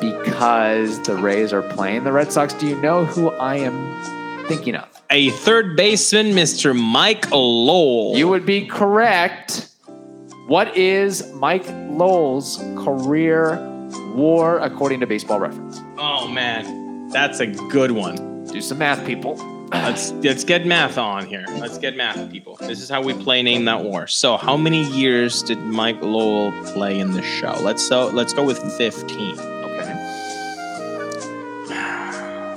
because 0.00 1.00
the 1.02 1.16
Rays 1.16 1.52
are 1.52 1.62
playing 1.62 2.04
the 2.04 2.12
Red 2.12 2.32
Sox. 2.32 2.52
Do 2.54 2.66
you 2.66 2.80
know 2.80 3.04
who 3.04 3.30
I 3.30 3.56
am 3.56 4.46
thinking 4.46 4.74
of? 4.74 4.88
A 5.10 5.30
third 5.30 5.76
baseman, 5.76 6.28
Mr. 6.32 6.76
Mike 6.78 7.30
Lowell. 7.30 8.16
You 8.16 8.28
would 8.28 8.44
be 8.44 8.66
correct. 8.66 9.68
What 10.46 10.76
is 10.76 11.32
Mike 11.34 11.64
Lowell's 11.68 12.58
career 12.76 13.56
war 14.14 14.58
according 14.58 15.00
to 15.00 15.06
baseball 15.06 15.38
reference? 15.40 15.80
oh 15.98 16.26
man, 16.28 17.08
that's 17.08 17.40
a 17.40 17.46
good 17.46 17.92
one. 17.92 18.44
Do 18.44 18.60
some 18.60 18.78
math, 18.78 19.06
people. 19.06 19.36
Let's 19.82 20.12
let's 20.12 20.44
get 20.44 20.64
math 20.66 20.98
on 20.98 21.26
here. 21.26 21.44
Let's 21.48 21.78
get 21.78 21.96
math, 21.96 22.30
people. 22.30 22.56
This 22.60 22.80
is 22.80 22.88
how 22.88 23.02
we 23.02 23.12
play 23.12 23.42
Name 23.42 23.64
That 23.64 23.82
War. 23.82 24.06
So, 24.06 24.36
how 24.36 24.56
many 24.56 24.84
years 24.90 25.42
did 25.42 25.58
Mike 25.58 26.00
Lowell 26.00 26.52
play 26.72 27.00
in 27.00 27.12
the 27.12 27.22
show? 27.22 27.58
Let's 27.60 27.86
so 27.86 28.06
let's 28.08 28.32
go 28.32 28.44
with 28.44 28.58
fifteen. 28.78 29.38
Okay. 29.38 29.94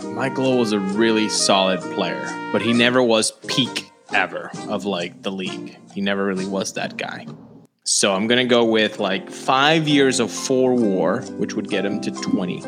Mike 0.14 0.38
Lowell 0.38 0.60
was 0.60 0.74
a 0.74 0.80
really 0.80 1.28
solid 1.28 1.82
player, 1.96 2.24
but 2.52 2.62
he 2.62 2.72
never 2.72 3.02
was 3.02 3.32
peak 3.48 3.92
ever 4.14 4.52
of 4.70 4.86
like 4.86 5.24
the 5.24 5.32
league. 5.32 5.78
He 5.94 6.02
never 6.02 6.24
really 6.24 6.46
was 6.46 6.74
that 6.74 6.98
guy. 6.98 7.26
So 7.84 8.14
I'm 8.14 8.28
gonna 8.28 8.46
go 8.46 8.64
with 8.64 9.00
like 9.00 9.32
five 9.32 9.88
years 9.88 10.20
of 10.20 10.32
four 10.32 10.76
war, 10.76 11.22
which 11.38 11.56
would 11.56 11.70
get 11.70 11.84
him 11.86 12.00
to 12.02 12.12
20. 12.12 12.62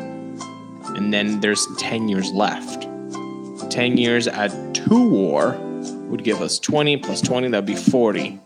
And 0.96 1.12
then 1.14 1.40
there's 1.40 1.66
10 1.78 2.08
years 2.08 2.32
left. 2.32 2.89
10 3.70 3.96
years 3.96 4.26
at 4.28 4.50
two 4.74 5.08
war 5.08 5.56
would 6.08 6.24
give 6.24 6.42
us 6.42 6.58
20 6.58 6.98
plus 6.98 7.20
20, 7.20 7.48
that'd 7.48 7.66
be 7.66 7.76
40. 7.76 8.40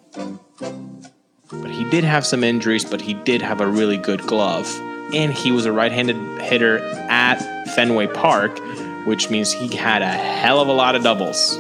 But 1.51 1.71
he 1.71 1.89
did 1.91 2.05
have 2.05 2.27
some 2.27 2.45
injuries, 2.45 2.85
but 2.85 3.01
he 3.01 3.15
did 3.15 3.43
have 3.43 3.61
a 3.61 3.67
really 3.67 3.97
good 3.97 4.23
glove. 4.23 4.69
And 5.13 5.33
he 5.33 5.53
was 5.53 5.67
a 5.67 5.73
right 5.73 5.93
handed 5.93 6.17
hitter 6.43 6.79
at 6.79 7.39
Fenway 7.75 8.09
Park, 8.09 8.59
which 9.07 9.31
means 9.31 9.53
he 9.53 9.75
had 9.75 10.03
a 10.03 10.07
hell 10.07 10.61
of 10.61 10.69
a 10.69 10.73
lot 10.73 10.95
of 10.95 11.03
doubles. 11.03 11.57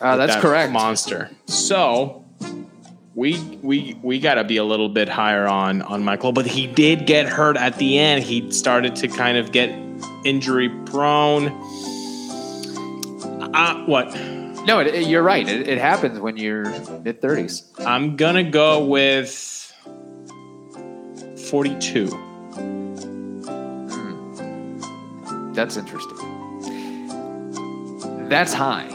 Uh, 0.00 0.16
that's 0.16 0.34
that 0.34 0.42
correct. 0.42 0.72
Monster. 0.72 1.30
So 1.46 2.24
we 3.14 3.38
we 3.62 3.96
we 4.02 4.18
gotta 4.18 4.42
be 4.42 4.56
a 4.56 4.64
little 4.64 4.88
bit 4.88 5.08
higher 5.08 5.46
on 5.46 5.82
on 5.82 6.02
Michael, 6.02 6.32
but 6.32 6.46
he 6.46 6.66
did 6.66 7.06
get 7.06 7.26
hurt 7.26 7.56
at 7.56 7.78
the 7.78 7.98
end. 7.98 8.24
He 8.24 8.50
started 8.50 8.96
to 8.96 9.08
kind 9.08 9.36
of 9.36 9.52
get 9.52 9.70
injury 10.24 10.68
prone. 10.86 11.48
Uh, 13.54 13.84
what? 13.84 14.14
No, 14.66 14.78
it, 14.80 14.88
it- 14.88 15.06
you're 15.08 15.22
right. 15.22 15.46
It, 15.48 15.68
it 15.68 15.78
happens 15.78 16.18
when 16.20 16.36
you're 16.36 16.64
mid 17.00 17.20
30s. 17.20 17.62
I'm 17.84 18.16
gonna 18.16 18.44
go 18.44 18.84
with 18.84 19.30
42. 21.48 22.06
That's 25.54 25.76
interesting. 25.76 26.16
That's 28.28 28.54
high. 28.54 28.88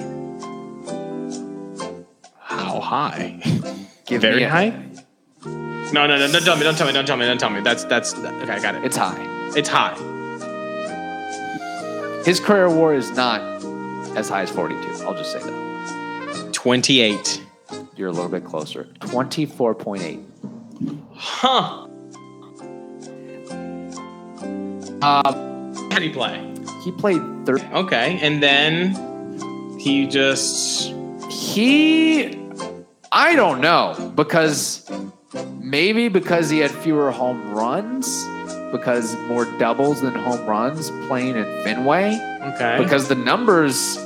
How 2.39 2.79
high? 2.79 3.39
Give 4.05 4.21
Very 4.21 4.43
a- 4.43 4.49
high? 4.49 4.69
No, 5.93 6.05
no, 6.05 6.17
no, 6.17 6.27
don't 6.31 6.43
tell 6.43 6.57
me, 6.57 6.63
don't 6.63 6.75
tell 6.75 6.87
me, 6.87 6.93
don't 6.93 7.05
tell 7.05 7.15
me, 7.17 7.25
don't 7.25 7.37
tell 7.39 7.49
me. 7.49 7.61
That's 7.61 7.83
that's 7.85 8.13
okay, 8.15 8.51
I 8.53 8.59
got 8.59 8.75
it. 8.75 8.83
It's 8.83 8.97
high. 8.97 9.15
It's 9.55 9.69
high. 9.69 9.95
His 12.25 12.39
career 12.41 12.69
war 12.69 12.93
is 12.93 13.09
not 13.11 13.56
as 14.17 14.29
high 14.29 14.41
as 14.41 14.49
42. 14.49 15.05
I'll 15.05 15.13
just 15.13 15.31
say 15.31 15.39
that. 15.39 16.49
28. 16.53 17.43
You're 17.95 18.09
a 18.09 18.11
little 18.11 18.29
bit 18.29 18.43
closer. 18.45 18.85
24.8. 19.01 20.23
Huh. 21.13 21.83
Um, 24.99 25.73
How 25.91 25.99
do 25.99 26.05
you 26.05 26.13
play? 26.13 26.43
he 26.83 26.91
played 26.91 27.21
30. 27.45 27.63
Okay, 27.73 28.19
and 28.21 28.41
then 28.41 29.77
he 29.79 30.07
just 30.07 30.93
He, 31.29 32.35
I 33.11 33.35
don't 33.35 33.61
know, 33.61 34.11
because 34.15 34.89
maybe 35.59 36.07
because 36.07 36.49
he 36.49 36.59
had 36.59 36.71
fewer 36.71 37.11
home 37.11 37.53
runs, 37.53 38.07
because 38.71 39.15
more 39.27 39.45
doubles 39.59 40.01
than 40.01 40.15
home 40.15 40.45
runs 40.47 40.89
playing 41.07 41.35
in 41.35 41.45
Fenway. 41.63 42.15
okay. 42.55 42.77
Because 42.81 43.07
the 43.07 43.15
numbers, 43.15 43.97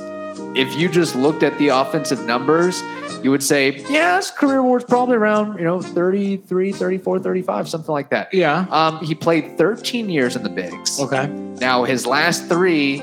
if 0.56 0.74
you 0.76 0.88
just 0.88 1.14
looked 1.14 1.42
at 1.42 1.56
the 1.58 1.68
offensive 1.68 2.24
numbers, 2.24 2.82
you 3.22 3.30
would 3.30 3.42
say, 3.42 3.76
yeah, 3.88 4.16
his 4.16 4.30
career 4.30 4.62
war's 4.62 4.84
probably 4.84 5.16
around, 5.16 5.58
you 5.58 5.64
know, 5.64 5.80
33, 5.80 6.72
34, 6.72 7.20
35, 7.20 7.68
something 7.68 7.92
like 7.92 8.10
that. 8.10 8.32
yeah. 8.34 8.66
Um, 8.70 8.98
he 9.04 9.14
played 9.14 9.56
13 9.56 10.08
years 10.10 10.36
in 10.36 10.42
the 10.42 10.48
bigs. 10.48 10.98
Okay. 11.00 11.28
Now, 11.28 11.84
his 11.84 12.06
last 12.06 12.48
three 12.48 13.00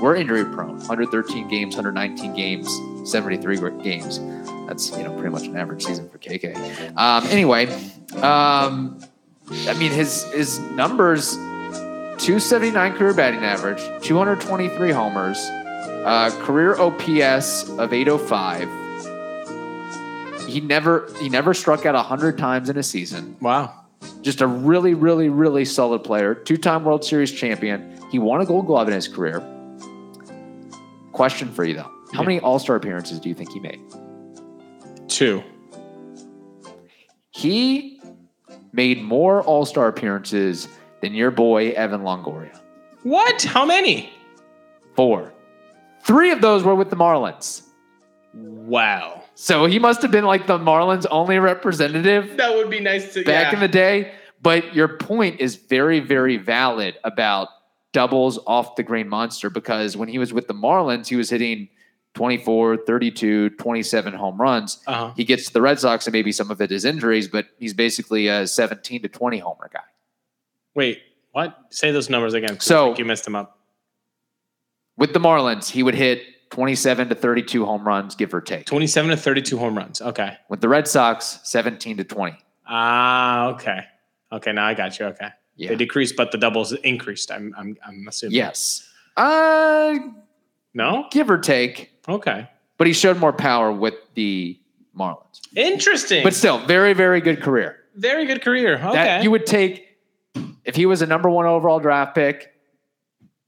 were 0.00 0.14
injury 0.14 0.44
prone 0.44 0.76
113 0.78 1.48
games, 1.48 1.74
119 1.74 2.34
games, 2.34 2.68
73 3.10 3.56
games. 3.82 4.20
That's, 4.66 4.90
you 4.96 5.04
know, 5.04 5.12
pretty 5.12 5.30
much 5.30 5.44
an 5.44 5.56
average 5.56 5.84
season 5.84 6.08
for 6.08 6.18
KK. 6.18 6.96
Um, 6.96 7.26
anyway, 7.28 7.66
um, 8.16 9.00
I 9.66 9.74
mean, 9.74 9.90
his, 9.90 10.24
his 10.32 10.58
numbers 10.58 11.34
279 12.22 12.92
career 12.92 13.14
batting 13.14 13.40
average, 13.40 13.80
223 14.02 14.92
homers, 14.92 15.38
uh, 16.04 16.30
career 16.44 16.74
OPS 16.78 17.68
of 17.70 17.92
805. 17.92 18.68
He 20.48 20.60
never 20.60 21.08
he 21.20 21.28
never 21.28 21.54
struck 21.54 21.86
out 21.86 21.94
100 21.94 22.36
times 22.36 22.68
in 22.68 22.76
a 22.76 22.82
season 22.82 23.36
Wow. 23.40 23.72
just 24.22 24.40
a 24.40 24.46
really, 24.46 24.92
really, 24.94 25.28
really 25.28 25.64
solid 25.64 26.04
player. 26.04 26.34
Two-time 26.34 26.84
World 26.84 27.04
Series 27.04 27.32
champion. 27.32 27.98
He 28.10 28.18
won 28.18 28.40
a 28.42 28.44
Gold 28.46 28.66
Glove 28.66 28.88
in 28.88 28.94
his 28.94 29.08
career. 29.08 29.40
Question 31.12 31.50
for 31.52 31.64
you 31.64 31.74
though: 31.74 31.90
How 32.12 32.20
Yeah. 32.20 32.26
many 32.26 32.40
All-Star 32.40 32.76
appearances 32.76 33.18
do 33.20 33.28
you 33.30 33.34
think 33.34 33.50
he 33.52 33.60
made? 33.60 33.80
Two. 35.08 35.42
He 37.30 38.00
made 38.72 39.02
more 39.02 39.42
All-Star 39.42 39.88
appearances 39.88 40.68
than 41.00 41.14
your 41.14 41.30
boy 41.30 41.70
Evan 41.70 42.02
Longoria. 42.02 42.58
What? 43.04 43.42
How 43.42 43.64
many? 43.64 44.10
Four. 44.96 45.31
Three 46.04 46.30
of 46.30 46.40
those 46.40 46.62
were 46.62 46.74
with 46.74 46.90
the 46.90 46.96
Marlins. 46.96 47.62
Wow. 48.34 49.24
So 49.34 49.66
he 49.66 49.78
must 49.78 50.02
have 50.02 50.10
been 50.10 50.24
like 50.24 50.46
the 50.46 50.58
Marlins' 50.58 51.06
only 51.10 51.38
representative 51.38 52.36
That 52.36 52.54
would 52.54 52.70
be 52.70 52.80
nice 52.80 53.12
to 53.14 53.24
back 53.24 53.52
in 53.52 53.60
the 53.60 53.68
day. 53.68 54.12
But 54.40 54.74
your 54.74 54.88
point 54.88 55.40
is 55.40 55.56
very, 55.56 56.00
very 56.00 56.36
valid 56.36 56.98
about 57.04 57.48
doubles 57.92 58.38
off 58.46 58.74
the 58.74 58.82
green 58.82 59.08
monster 59.08 59.50
because 59.50 59.96
when 59.96 60.08
he 60.08 60.18
was 60.18 60.32
with 60.32 60.48
the 60.48 60.54
Marlins, 60.54 61.08
he 61.08 61.16
was 61.16 61.30
hitting 61.30 61.68
24, 62.14 62.78
32, 62.78 63.50
27 63.50 64.12
home 64.14 64.40
runs. 64.40 64.82
uh-huh. 64.86 65.12
He 65.16 65.24
gets 65.24 65.46
to 65.46 65.52
the 65.52 65.62
Red 65.62 65.78
Sox, 65.78 66.06
and 66.06 66.12
maybe 66.12 66.32
some 66.32 66.50
of 66.50 66.60
it 66.60 66.70
is 66.72 66.84
injuries, 66.84 67.28
but 67.28 67.46
he's 67.58 67.72
basically 67.72 68.28
a 68.28 68.46
17 68.46 69.02
to 69.02 69.08
20 69.08 69.38
homer 69.38 69.70
guy. 69.72 69.80
Wait, 70.74 71.00
what? 71.30 71.58
Say 71.70 71.90
those 71.90 72.10
numbers 72.10 72.34
again. 72.34 72.58
So- 72.60 72.96
you 72.96 73.04
messed 73.04 73.24
them 73.24 73.36
up. 73.36 73.58
With 75.02 75.14
the 75.14 75.18
Marlins, 75.18 75.68
he 75.68 75.82
would 75.82 75.96
hit 75.96 76.22
27 76.50 77.08
to 77.08 77.16
32 77.16 77.66
home 77.66 77.84
runs, 77.88 78.14
give 78.14 78.32
or 78.32 78.40
take. 78.40 78.66
27 78.66 79.10
to 79.10 79.16
32 79.16 79.58
home 79.58 79.76
runs. 79.76 80.00
Okay. 80.00 80.36
With 80.48 80.60
the 80.60 80.68
Red 80.68 80.86
Sox, 80.86 81.40
17 81.42 81.96
to 81.96 82.04
20. 82.04 82.38
Ah, 82.68 83.46
okay. 83.48 83.80
Okay, 84.30 84.52
now 84.52 84.64
I 84.64 84.74
got 84.74 84.96
you. 85.00 85.06
Okay. 85.06 85.30
Yeah. 85.56 85.70
They 85.70 85.74
decreased, 85.74 86.14
but 86.14 86.30
the 86.30 86.38
doubles 86.38 86.70
increased. 86.72 87.32
I'm 87.32 87.52
I'm 87.58 87.76
I'm 87.84 88.06
assuming. 88.06 88.36
Yes. 88.36 88.88
Uh, 89.16 89.98
No? 90.72 91.06
give 91.10 91.28
or 91.30 91.38
take. 91.38 91.90
Okay. 92.08 92.48
But 92.78 92.86
he 92.86 92.92
showed 92.92 93.18
more 93.18 93.32
power 93.32 93.72
with 93.72 93.94
the 94.14 94.56
Marlins. 94.96 95.40
Interesting. 95.56 96.22
But 96.22 96.32
still, 96.32 96.64
very, 96.64 96.92
very 96.92 97.20
good 97.20 97.42
career. 97.42 97.76
Very 97.96 98.24
good 98.24 98.40
career. 98.40 98.74
Okay. 98.76 98.92
That 98.92 99.24
you 99.24 99.32
would 99.32 99.46
take 99.46 99.98
if 100.64 100.76
he 100.76 100.86
was 100.86 101.02
a 101.02 101.06
number 101.06 101.28
one 101.28 101.46
overall 101.46 101.80
draft 101.80 102.14
pick. 102.14 102.51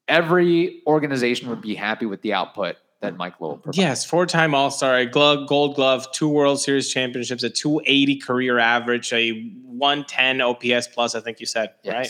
Every 0.09 0.83
organization 0.87 1.49
would 1.49 1.61
be 1.63 1.75
happy 1.75 2.07
with 2.07 2.23
the 2.23 2.35
output 2.35 2.77
that 3.01 3.17
Mike 3.17 3.41
Lowell 3.41 3.59
provides. 3.59 3.79
Yes, 3.79 4.05
four-time 4.05 4.55
All-Star, 4.55 5.05
glove, 5.07 5.47
Gold 5.47 5.75
Glove, 5.75 6.11
two 6.13 6.29
World 6.29 6.61
Series 6.61 6.91
championships, 6.93 7.43
a 7.43 7.51
280 7.51 8.17
career 8.17 8.59
average, 8.59 9.13
a 9.13 9.51
110 9.65 10.41
OPS 10.41 10.89
plus. 10.89 11.15
I 11.15 11.21
think 11.21 11.41
you 11.41 11.47
said 11.47 11.75
right. 11.87 12.09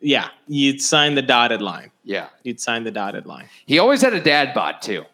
Yeah, 0.00 0.28
you'd 0.46 0.82
sign 0.82 1.14
the 1.14 1.22
dotted 1.22 1.62
line. 1.62 1.90
Yeah. 2.04 2.28
You'd 2.42 2.60
sign 2.60 2.84
the 2.84 2.90
dotted 2.90 3.24
line. 3.26 3.48
He 3.64 3.78
always 3.78 4.02
had 4.02 4.12
a 4.12 4.20
dad 4.20 4.52
bod 4.54 4.82
too. 4.82 5.04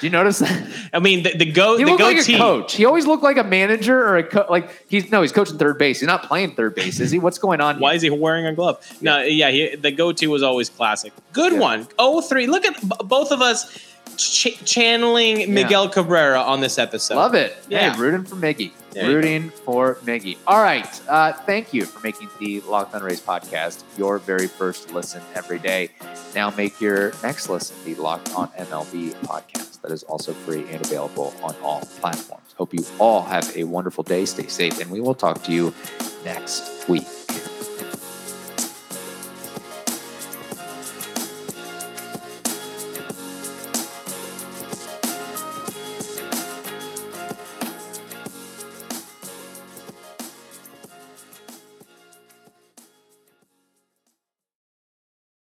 Do 0.00 0.06
you 0.06 0.10
notice 0.10 0.38
that? 0.40 0.68
I 0.92 0.98
mean, 0.98 1.22
the, 1.22 1.36
the 1.36 1.50
go 1.50 1.76
He 1.76 1.84
the 1.84 1.90
looked 1.90 2.02
like 2.02 2.16
a 2.18 2.36
coach. 2.38 2.74
He 2.74 2.84
always 2.84 3.06
looked 3.06 3.22
like 3.22 3.36
a 3.36 3.44
manager 3.44 3.98
or 4.02 4.16
a 4.18 4.22
co- 4.24 4.46
like 4.48 4.84
he's 4.88 5.10
no, 5.10 5.22
he's 5.22 5.32
coaching 5.32 5.58
third 5.58 5.78
base. 5.78 6.00
He's 6.00 6.06
not 6.06 6.22
playing 6.24 6.54
third 6.54 6.74
base, 6.74 7.00
is 7.00 7.10
he? 7.10 7.18
What's 7.18 7.38
going 7.38 7.60
on? 7.60 7.78
Why 7.80 7.90
here? 7.90 7.96
is 7.96 8.02
he 8.02 8.10
wearing 8.10 8.46
a 8.46 8.54
glove? 8.54 8.78
No, 9.00 9.22
yeah, 9.22 9.50
he, 9.50 9.76
the 9.76 9.90
goatee 9.92 10.26
was 10.26 10.42
always 10.42 10.68
classic. 10.70 11.12
Good 11.32 11.52
Yeah. 11.54 11.58
one. 11.60 11.88
Oh 11.98 12.20
three. 12.20 12.46
Look 12.46 12.64
at 12.64 12.80
b- 12.80 12.88
both 13.04 13.30
of 13.32 13.40
us 13.42 13.78
ch- 14.16 14.62
channeling 14.64 15.52
Miguel 15.52 15.88
Cabrera 15.88 16.40
on 16.40 16.60
this 16.60 16.78
episode. 16.78 17.16
Love 17.16 17.34
it. 17.34 17.56
Yeah. 17.68 17.92
Hey, 17.94 18.00
rooting 18.00 18.24
for 18.24 18.36
Miggy. 18.36 18.72
There 18.92 19.08
rooting 19.08 19.50
for 19.50 19.96
Miggy. 19.96 20.36
All 20.46 20.60
right. 20.62 21.00
Uh, 21.08 21.32
thank 21.32 21.72
you 21.72 21.84
for 21.84 22.00
making 22.00 22.28
the 22.40 22.60
Locked 22.62 22.94
On 22.94 23.02
Rays 23.02 23.20
podcast 23.20 23.84
your 23.96 24.18
very 24.18 24.48
first 24.48 24.92
listen 24.92 25.22
every 25.34 25.58
day. 25.60 25.90
Now 26.34 26.50
make 26.50 26.80
your 26.80 27.12
next 27.22 27.48
listen 27.48 27.76
the 27.84 27.94
Locked 28.00 28.34
On 28.34 28.48
MLB 28.48 29.14
podcast. 29.22 29.80
That 29.82 29.92
is 29.92 30.02
also 30.04 30.32
free 30.32 30.66
and 30.70 30.84
available 30.84 31.32
on 31.42 31.54
all 31.62 31.80
platforms. 32.00 32.54
Hope 32.56 32.74
you 32.74 32.84
all 32.98 33.22
have 33.22 33.56
a 33.56 33.64
wonderful 33.64 34.04
day. 34.04 34.24
Stay 34.24 34.48
safe, 34.48 34.80
and 34.80 34.90
we 34.90 35.00
will 35.00 35.14
talk 35.14 35.42
to 35.44 35.52
you 35.52 35.72
next 36.24 36.88
week. 36.88 37.06